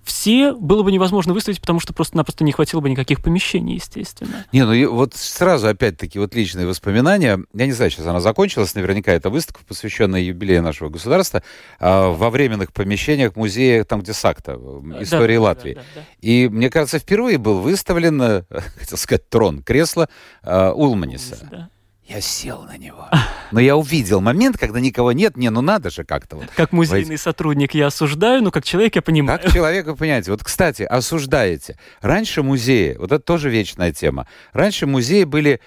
Все 0.07 0.53
было 0.53 0.83
бы 0.83 0.91
невозможно 0.93 1.33
выставить, 1.33 1.59
потому 1.59 1.81
что 1.81 1.91
просто-напросто 1.91 2.45
не 2.45 2.53
хватило 2.53 2.79
бы 2.79 2.89
никаких 2.89 3.21
помещений, 3.21 3.75
естественно. 3.75 4.45
Не, 4.53 4.63
ну 4.63 4.93
вот 4.93 5.13
сразу 5.15 5.67
опять-таки 5.67 6.17
вот 6.17 6.33
личные 6.33 6.65
воспоминания. 6.65 7.37
Я 7.53 7.65
не 7.65 7.73
знаю, 7.73 7.91
сейчас 7.91 8.07
она 8.07 8.21
закончилась, 8.21 8.73
наверняка 8.73 9.11
эта 9.11 9.29
выставка, 9.29 9.65
посвященная 9.67 10.21
юбилею 10.21 10.63
нашего 10.63 10.87
государства, 10.87 11.43
а, 11.81 12.09
во 12.09 12.29
временных 12.29 12.71
помещениях 12.71 13.35
музея, 13.35 13.83
там 13.83 13.99
где 13.99 14.13
САКТа, 14.13 14.53
истории 15.01 15.35
да, 15.35 15.41
Латвии. 15.41 15.73
Да, 15.73 15.81
да, 15.81 16.01
да. 16.01 16.07
И, 16.21 16.47
мне 16.47 16.69
кажется, 16.69 16.99
впервые 16.99 17.37
был 17.37 17.59
выставлен, 17.59 18.21
э, 18.21 18.43
хотел 18.79 18.97
сказать, 18.97 19.29
трон, 19.29 19.61
кресло 19.61 20.07
uh, 20.41 20.71
Улманиса. 20.71 21.37
Да. 21.51 21.69
Я 22.07 22.21
сел 22.21 22.63
на 22.63 22.77
него. 22.77 23.09
Но 23.51 23.59
я 23.59 23.75
увидел 23.75 24.21
момент, 24.21 24.57
когда 24.57 24.79
никого 24.79 25.11
нет. 25.11 25.35
Не, 25.35 25.49
ну 25.49 25.61
надо 25.61 25.89
же 25.89 26.05
как-то. 26.05 26.37
Вот. 26.37 26.47
Как 26.55 26.71
музейный 26.71 27.09
Войти. 27.09 27.21
сотрудник 27.21 27.73
я 27.73 27.87
осуждаю, 27.87 28.41
но 28.41 28.51
как 28.51 28.63
человек 28.63 28.95
я 28.95 29.01
понимаю. 29.01 29.39
Как 29.39 29.51
человек 29.51 29.85
вы 29.85 29.95
понимаете. 29.95 30.31
Вот, 30.31 30.43
кстати, 30.43 30.83
осуждаете. 30.83 31.77
Раньше 32.01 32.43
музеи, 32.43 32.95
вот 32.97 33.11
это 33.11 33.19
тоже 33.19 33.49
вечная 33.49 33.91
тема. 33.91 34.27
Раньше 34.53 34.85
музеи 34.85 35.23
были 35.23 35.59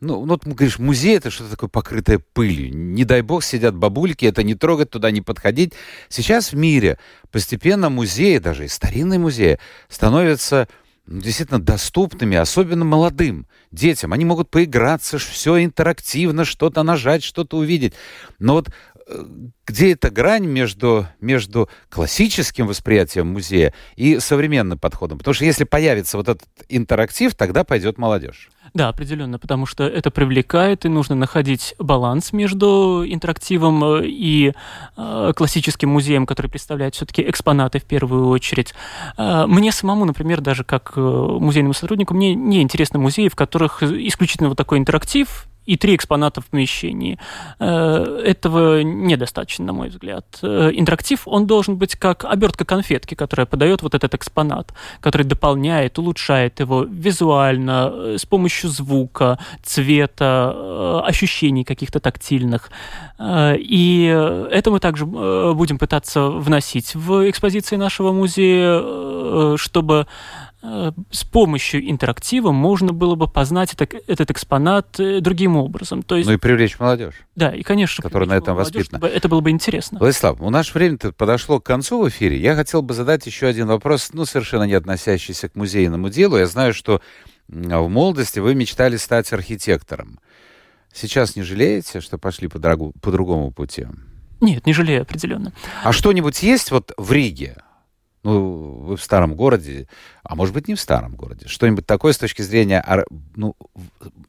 ну, 0.00 0.24
ну, 0.24 0.36
ты 0.36 0.50
говоришь, 0.50 0.78
музей 0.78 1.16
это 1.16 1.30
что-то 1.30 1.50
такое 1.50 1.68
покрытое 1.68 2.20
пылью. 2.32 2.72
Не 2.72 3.04
дай 3.04 3.20
бог 3.22 3.42
сидят 3.42 3.74
бабульки, 3.74 4.24
это 4.26 4.44
не 4.44 4.54
трогать, 4.54 4.90
туда 4.90 5.10
не 5.10 5.22
подходить. 5.22 5.72
Сейчас 6.08 6.52
в 6.52 6.56
мире 6.56 6.98
постепенно 7.32 7.90
музеи, 7.90 8.38
даже 8.38 8.64
и 8.64 8.68
старинные 8.68 9.18
музеи, 9.18 9.58
становятся 9.88 10.68
действительно 11.08 11.60
доступными, 11.60 12.36
особенно 12.36 12.84
молодым 12.84 13.46
детям. 13.72 14.12
Они 14.12 14.24
могут 14.24 14.50
поиграться, 14.50 15.18
все 15.18 15.64
интерактивно, 15.64 16.44
что-то 16.44 16.82
нажать, 16.82 17.22
что-то 17.24 17.56
увидеть. 17.56 17.94
Но 18.38 18.54
вот 18.54 18.68
где 19.66 19.92
эта 19.92 20.10
грань 20.10 20.46
между, 20.46 21.06
между 21.20 21.68
классическим 21.88 22.66
восприятием 22.66 23.28
музея 23.28 23.72
и 23.96 24.18
современным 24.18 24.78
подходом? 24.78 25.18
Потому 25.18 25.34
что 25.34 25.44
если 25.44 25.64
появится 25.64 26.16
вот 26.16 26.28
этот 26.28 26.48
интерактив, 26.68 27.34
тогда 27.34 27.64
пойдет 27.64 27.98
молодежь. 27.98 28.48
Да, 28.74 28.88
определенно, 28.88 29.38
потому 29.38 29.66
что 29.66 29.84
это 29.84 30.10
привлекает, 30.10 30.84
и 30.84 30.88
нужно 30.88 31.14
находить 31.14 31.74
баланс 31.78 32.32
между 32.32 33.02
интерактивом 33.06 33.82
э, 33.82 34.06
и 34.06 34.52
э, 34.96 35.32
классическим 35.34 35.88
музеем, 35.88 36.26
который 36.26 36.48
представляет 36.48 36.94
все-таки 36.94 37.22
экспонаты 37.22 37.78
в 37.78 37.84
первую 37.84 38.28
очередь. 38.28 38.74
Э, 39.16 39.46
мне 39.46 39.72
самому, 39.72 40.04
например, 40.04 40.42
даже 40.42 40.64
как 40.64 40.92
э, 40.96 41.00
музейному 41.00 41.72
сотруднику, 41.72 42.12
мне 42.14 42.34
не 42.34 42.60
интересны 42.60 42.98
музеи, 42.98 43.28
в 43.28 43.36
которых 43.36 43.82
исключительно 43.82 44.50
вот 44.50 44.58
такой 44.58 44.78
интерактив, 44.78 45.48
и 45.68 45.76
три 45.76 45.94
экспоната 45.94 46.40
в 46.40 46.46
помещении. 46.46 47.18
Э, 47.60 48.22
этого 48.24 48.82
недостаточно, 48.82 49.66
на 49.66 49.72
мой 49.74 49.88
взгляд. 49.88 50.24
Э, 50.42 50.70
интерактив, 50.72 51.22
он 51.26 51.46
должен 51.46 51.76
быть 51.76 51.94
как 51.94 52.24
обертка 52.24 52.64
конфетки, 52.64 53.14
которая 53.14 53.44
подает 53.46 53.82
вот 53.82 53.94
этот 53.94 54.14
экспонат, 54.14 54.72
который 55.00 55.24
дополняет, 55.24 55.98
улучшает 55.98 56.60
его 56.60 56.84
визуально, 56.84 57.92
э, 57.92 58.16
с 58.18 58.24
помощью 58.24 58.70
звука, 58.70 59.38
цвета, 59.62 61.04
ощущений 61.04 61.64
каких-то 61.64 62.00
тактильных. 62.00 62.70
И 63.20 64.46
это 64.50 64.70
мы 64.70 64.80
также 64.80 65.04
будем 65.04 65.78
пытаться 65.78 66.28
вносить 66.30 66.94
в 66.94 67.28
экспозиции 67.28 67.76
нашего 67.76 68.12
музея, 68.12 69.56
чтобы 69.56 70.06
с 70.60 71.24
помощью 71.24 71.88
интерактива 71.88 72.50
можно 72.50 72.92
было 72.92 73.14
бы 73.14 73.28
познать 73.28 73.74
это, 73.74 73.88
этот 74.08 74.32
экспонат 74.32 74.98
э, 74.98 75.20
другим 75.20 75.56
образом. 75.56 76.02
То 76.02 76.16
есть, 76.16 76.28
ну 76.28 76.34
и 76.34 76.36
привлечь 76.36 76.78
молодежь. 76.80 77.14
Да, 77.36 77.54
и, 77.54 77.62
конечно, 77.62 78.02
которая 78.02 78.28
на 78.28 78.36
этом 78.36 78.56
воспитана. 78.56 79.04
Это 79.04 79.28
было 79.28 79.40
бы 79.40 79.50
интересно. 79.50 80.00
Владислав, 80.00 80.40
у 80.40 80.50
наше 80.50 80.74
время-то 80.74 81.12
подошло 81.12 81.60
к 81.60 81.64
концу 81.64 82.02
в 82.02 82.08
эфире. 82.08 82.40
Я 82.40 82.56
хотел 82.56 82.82
бы 82.82 82.92
задать 82.92 83.24
еще 83.26 83.46
один 83.46 83.68
вопрос, 83.68 84.10
ну, 84.12 84.24
совершенно 84.24 84.64
не 84.64 84.74
относящийся 84.74 85.48
к 85.48 85.54
музейному 85.54 86.08
делу. 86.08 86.36
Я 86.36 86.46
знаю, 86.46 86.74
что 86.74 87.00
в 87.46 87.88
молодости 87.88 88.40
вы 88.40 88.56
мечтали 88.56 88.96
стать 88.96 89.32
архитектором. 89.32 90.18
Сейчас 90.92 91.36
не 91.36 91.42
жалеете, 91.42 92.00
что 92.00 92.18
пошли 92.18 92.48
по, 92.48 92.58
дорогу, 92.58 92.92
по 93.00 93.12
другому 93.12 93.52
пути? 93.52 93.86
Нет, 94.40 94.66
не 94.66 94.72
жалею 94.72 95.02
определенно. 95.02 95.52
А 95.84 95.92
что-нибудь 95.92 96.42
есть 96.42 96.72
вот 96.72 96.92
в 96.96 97.12
Риге? 97.12 97.56
Ну, 98.28 98.82
вы 98.82 98.96
в 98.98 99.02
старом 99.02 99.34
городе, 99.34 99.88
а 100.22 100.34
может 100.34 100.52
быть 100.52 100.68
не 100.68 100.74
в 100.74 100.80
старом 100.80 101.14
городе. 101.16 101.48
Что-нибудь 101.48 101.86
такое 101.86 102.12
с 102.12 102.18
точки 102.18 102.42
зрения 102.42 102.84
ну, 103.36 103.56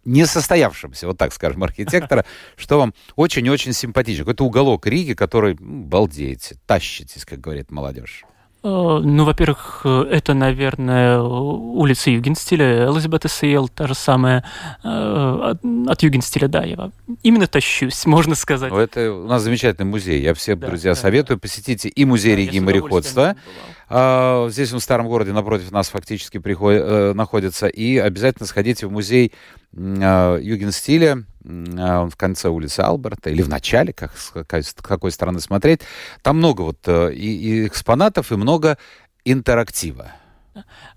несостоявшегося, 0.06 1.06
вот 1.06 1.18
так 1.18 1.34
скажем, 1.34 1.66
архитектора, 1.66 2.24
что 2.56 2.78
вам 2.78 2.94
очень-очень 3.18 3.74
симпатично. 3.74 4.24
Какой-то 4.24 4.46
уголок 4.46 4.88
Риги, 4.88 5.16
который 5.16 5.58
ну, 5.60 5.84
балдеете, 5.84 6.56
тащитесь, 6.66 7.26
как 7.26 7.42
говорит 7.42 7.72
молодежь. 7.72 8.24
Э, 8.62 9.00
ну, 9.02 9.24
во-первых, 9.24 9.82
э, 9.86 10.08
это, 10.12 10.34
наверное, 10.34 11.22
улица 11.22 12.10
Югенстиля, 12.10 12.92
Элизабет 12.92 13.24
Сейл, 13.30 13.70
та 13.70 13.88
же 13.88 13.96
самая, 13.96 14.44
э, 14.84 15.54
от 15.88 16.04
Югенстиля, 16.04 16.50
да, 16.50 16.64
я 16.64 16.92
именно 17.24 17.48
тащусь, 17.48 18.06
можно 18.06 18.36
сказать. 18.36 18.72
Ну, 18.72 18.78
это 18.78 19.14
у 19.14 19.28
нас 19.28 19.44
замечательный 19.44 19.86
музей, 19.86 20.22
я 20.22 20.34
всем, 20.34 20.60
да, 20.60 20.68
друзья, 20.68 20.92
да, 20.92 20.96
советую, 20.96 21.38
да. 21.38 21.42
посетите 21.42 21.88
и 21.88 22.04
музей 22.04 22.36
да, 22.36 22.42
Риги 22.42 22.58
и 22.58 22.60
мореходства, 22.60 23.38
а, 23.88 24.50
здесь 24.50 24.74
в 24.74 24.80
старом 24.80 25.08
городе 25.08 25.32
напротив 25.32 25.72
нас 25.72 25.88
фактически 25.88 26.38
приходит, 26.38 27.16
находится, 27.16 27.68
и 27.68 27.98
обязательно 27.98 28.46
сходите 28.46 28.88
в 28.88 28.92
музей 28.92 29.32
Югенстиля, 29.74 31.26
а, 31.78 32.02
он 32.02 32.10
в 32.10 32.16
конце 32.16 32.50
улицы 32.50 32.82
Алберта, 32.82 33.30
или 33.30 33.42
в 33.42 33.50
начале, 33.50 33.94
как, 33.94 34.12
какой, 34.34 34.64
с 34.64 34.74
какой 34.74 35.12
стороны 35.12 35.40
смотреть. 35.40 35.82
Там 36.22 36.38
много 36.38 36.62
вот 36.64 36.80
э, 36.88 37.14
и, 37.14 37.64
и 37.64 37.68
экспонатов, 37.68 38.32
и 38.32 38.36
много 38.36 38.78
интерактива. 39.26 40.12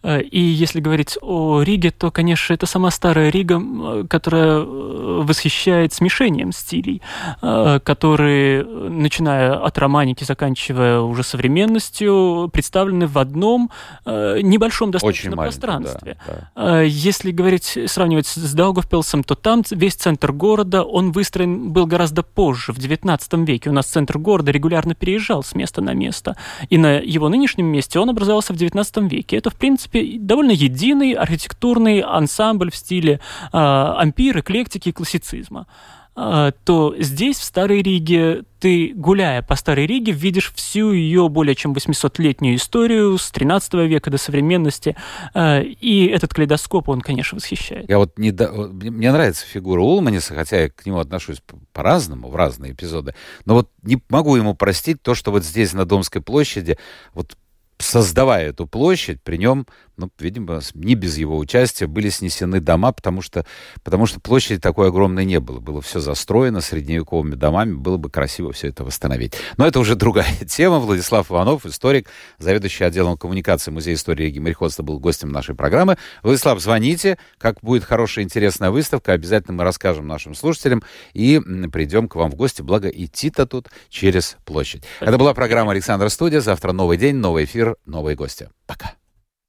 Э, 0.02 0.20
и 0.20 0.40
если 0.40 0.80
говорить 0.80 1.18
о 1.20 1.62
Риге, 1.62 1.90
то, 1.90 2.10
конечно, 2.10 2.54
это 2.54 2.66
сама 2.66 2.90
старая 2.90 3.30
Рига, 3.30 4.06
которая 4.08 4.60
э, 4.60 5.22
восхищает 5.22 5.92
смешением 5.92 6.52
стилей, 6.52 7.02
э, 7.40 7.80
которые, 7.82 8.64
начиная 8.64 9.54
от 9.54 9.78
романики, 9.78 10.24
заканчивая 10.24 11.00
уже 11.00 11.22
современностью, 11.22 12.50
представлены 12.52 13.06
в 13.06 13.18
одном 13.18 13.70
небольшом 14.06 14.90
достаточно 14.90 15.36
пространстве. 15.36 16.16
Да, 16.26 16.50
да. 16.54 16.82
Если 16.82 17.30
говорить, 17.30 17.78
сравнивать 17.86 18.26
с 18.26 18.54
Даугавпилсом, 18.54 19.24
то 19.24 19.34
там 19.34 19.62
весь 19.70 19.94
центр 19.94 20.32
города, 20.32 20.82
он 20.82 21.12
выстроен 21.12 21.72
был 21.72 21.86
гораздо 21.86 22.22
позже, 22.22 22.72
в 22.72 22.78
XIX 22.78 23.44
веке. 23.44 23.70
У 23.70 23.72
нас 23.72 23.86
центр 23.86 24.18
города 24.18 24.50
регулярно 24.50 24.94
переезжал 24.94 25.42
с 25.42 25.54
места 25.54 25.80
на 25.80 25.94
место. 25.94 26.36
И 26.68 26.78
на 26.78 26.98
его 26.98 27.28
нынешнем 27.28 27.66
месте 27.66 27.98
он 27.98 28.10
образовался 28.10 28.52
в 28.52 28.56
XIX 28.56 29.08
веке. 29.08 29.36
Это, 29.36 29.50
в 29.53 29.57
принципе, 29.57 30.18
довольно 30.18 30.53
единый 30.53 31.12
архитектурный 31.12 32.00
ансамбль 32.00 32.70
в 32.70 32.76
стиле 32.76 33.20
э, 33.53 33.59
ампир, 33.59 34.40
эклектики 34.40 34.88
и 34.88 34.92
классицизма. 34.92 35.66
а, 36.14 36.53
то 36.64 36.94
здесь, 36.98 37.38
в 37.38 37.44
Старой 37.44 37.82
Риге, 37.82 38.42
ты, 38.61 38.92
гуляя 38.94 39.40
по 39.40 39.57
Старой 39.57 39.86
Риге, 39.86 40.12
видишь 40.12 40.53
всю 40.55 40.92
ее 40.92 41.28
более 41.30 41.55
чем 41.55 41.72
800-летнюю 41.72 42.57
историю 42.57 43.16
с 43.16 43.30
13 43.30 43.74
века 43.74 44.11
до 44.11 44.18
современности. 44.18 44.94
А, 45.32 45.61
и 45.61 46.07
этот 46.07 46.34
калейдоскоп, 46.34 46.90
он, 46.90 47.00
конечно, 47.00 47.36
восхищает. 47.36 47.88
Я 47.88 47.96
вот 47.96 48.18
не 48.18 48.30
до... 48.30 48.50
Мне 48.53 49.11
нравится 49.11 49.46
фигура 49.46 49.80
Улманиса, 49.80 50.34
хотя 50.34 50.62
я 50.62 50.68
к 50.68 50.84
нему 50.84 50.98
отношусь 50.98 51.42
по-разному, 51.72 52.28
в 52.28 52.36
разные 52.36 52.72
эпизоды. 52.72 53.14
Но 53.46 53.55
вот 53.55 53.70
не 53.82 54.03
могу 54.11 54.36
ему 54.36 54.55
простить 54.55 55.03
то, 55.03 55.14
что 55.14 55.30
вот 55.30 55.44
здесь, 55.44 55.72
на 55.72 55.86
Домской 55.86 56.20
площади, 56.20 56.76
вот 57.14 57.36
создавая 57.83 58.49
эту 58.49 58.66
площадь, 58.66 59.20
при 59.22 59.37
нем 59.37 59.66
ну, 59.97 60.11
видимо, 60.18 60.61
не 60.74 60.95
без 60.95 61.18
его 61.18 61.39
участия 61.39 61.87
были 61.87 62.09
снесены 62.09 62.61
дома, 62.61 62.93
потому 62.93 63.20
что, 63.22 63.45
потому 63.85 64.07
что 64.07 64.20
площади 64.20 64.59
такой 64.59 64.89
огромной 64.89 65.24
не 65.24 65.39
было. 65.39 65.61
Было 65.61 65.80
все 65.80 66.01
застроено 66.01 66.61
средневековыми 66.61 67.35
домами, 67.35 67.74
было 67.74 67.99
бы 67.99 68.11
красиво 68.11 68.53
все 68.53 68.68
это 68.68 68.85
восстановить. 68.85 69.35
Но 69.59 69.66
это 69.66 69.78
уже 69.78 69.95
другая 70.03 70.35
тема. 70.49 70.78
Владислав 70.78 71.30
Иванов, 71.30 71.66
историк, 71.66 72.09
заведующий 72.39 72.85
отделом 72.85 73.16
коммуникации 73.16 73.70
Музея 73.70 73.95
истории 73.95 74.30
и 74.30 74.41
мореходства, 74.41 74.83
был 74.83 74.99
гостем 74.99 75.28
нашей 75.28 75.55
программы. 75.55 75.99
Владислав, 76.22 76.61
звоните, 76.61 77.18
как 77.39 77.61
будет 77.61 77.85
хорошая, 77.85 78.24
интересная 78.24 78.70
выставка, 78.70 79.12
обязательно 79.12 79.59
мы 79.59 79.64
расскажем 79.64 80.07
нашим 80.07 80.35
слушателям 80.35 80.83
и 81.12 81.41
придем 81.70 82.09
к 82.09 82.16
вам 82.16 82.30
в 82.30 82.35
гости, 82.35 82.62
благо 82.62 82.89
идти-то 82.89 83.47
тут 83.47 83.68
через 83.89 84.37
площадь. 84.45 84.85
Это 85.01 85.18
была 85.18 85.35
программа 85.35 85.72
«Александр 85.72 86.09
Студия». 86.11 86.41
Завтра 86.41 86.72
новый 86.72 86.97
день, 86.97 87.16
новый 87.16 87.45
эфир, 87.45 87.72
новые 87.85 88.16
гости. 88.16 88.51
Пока. 88.66 88.97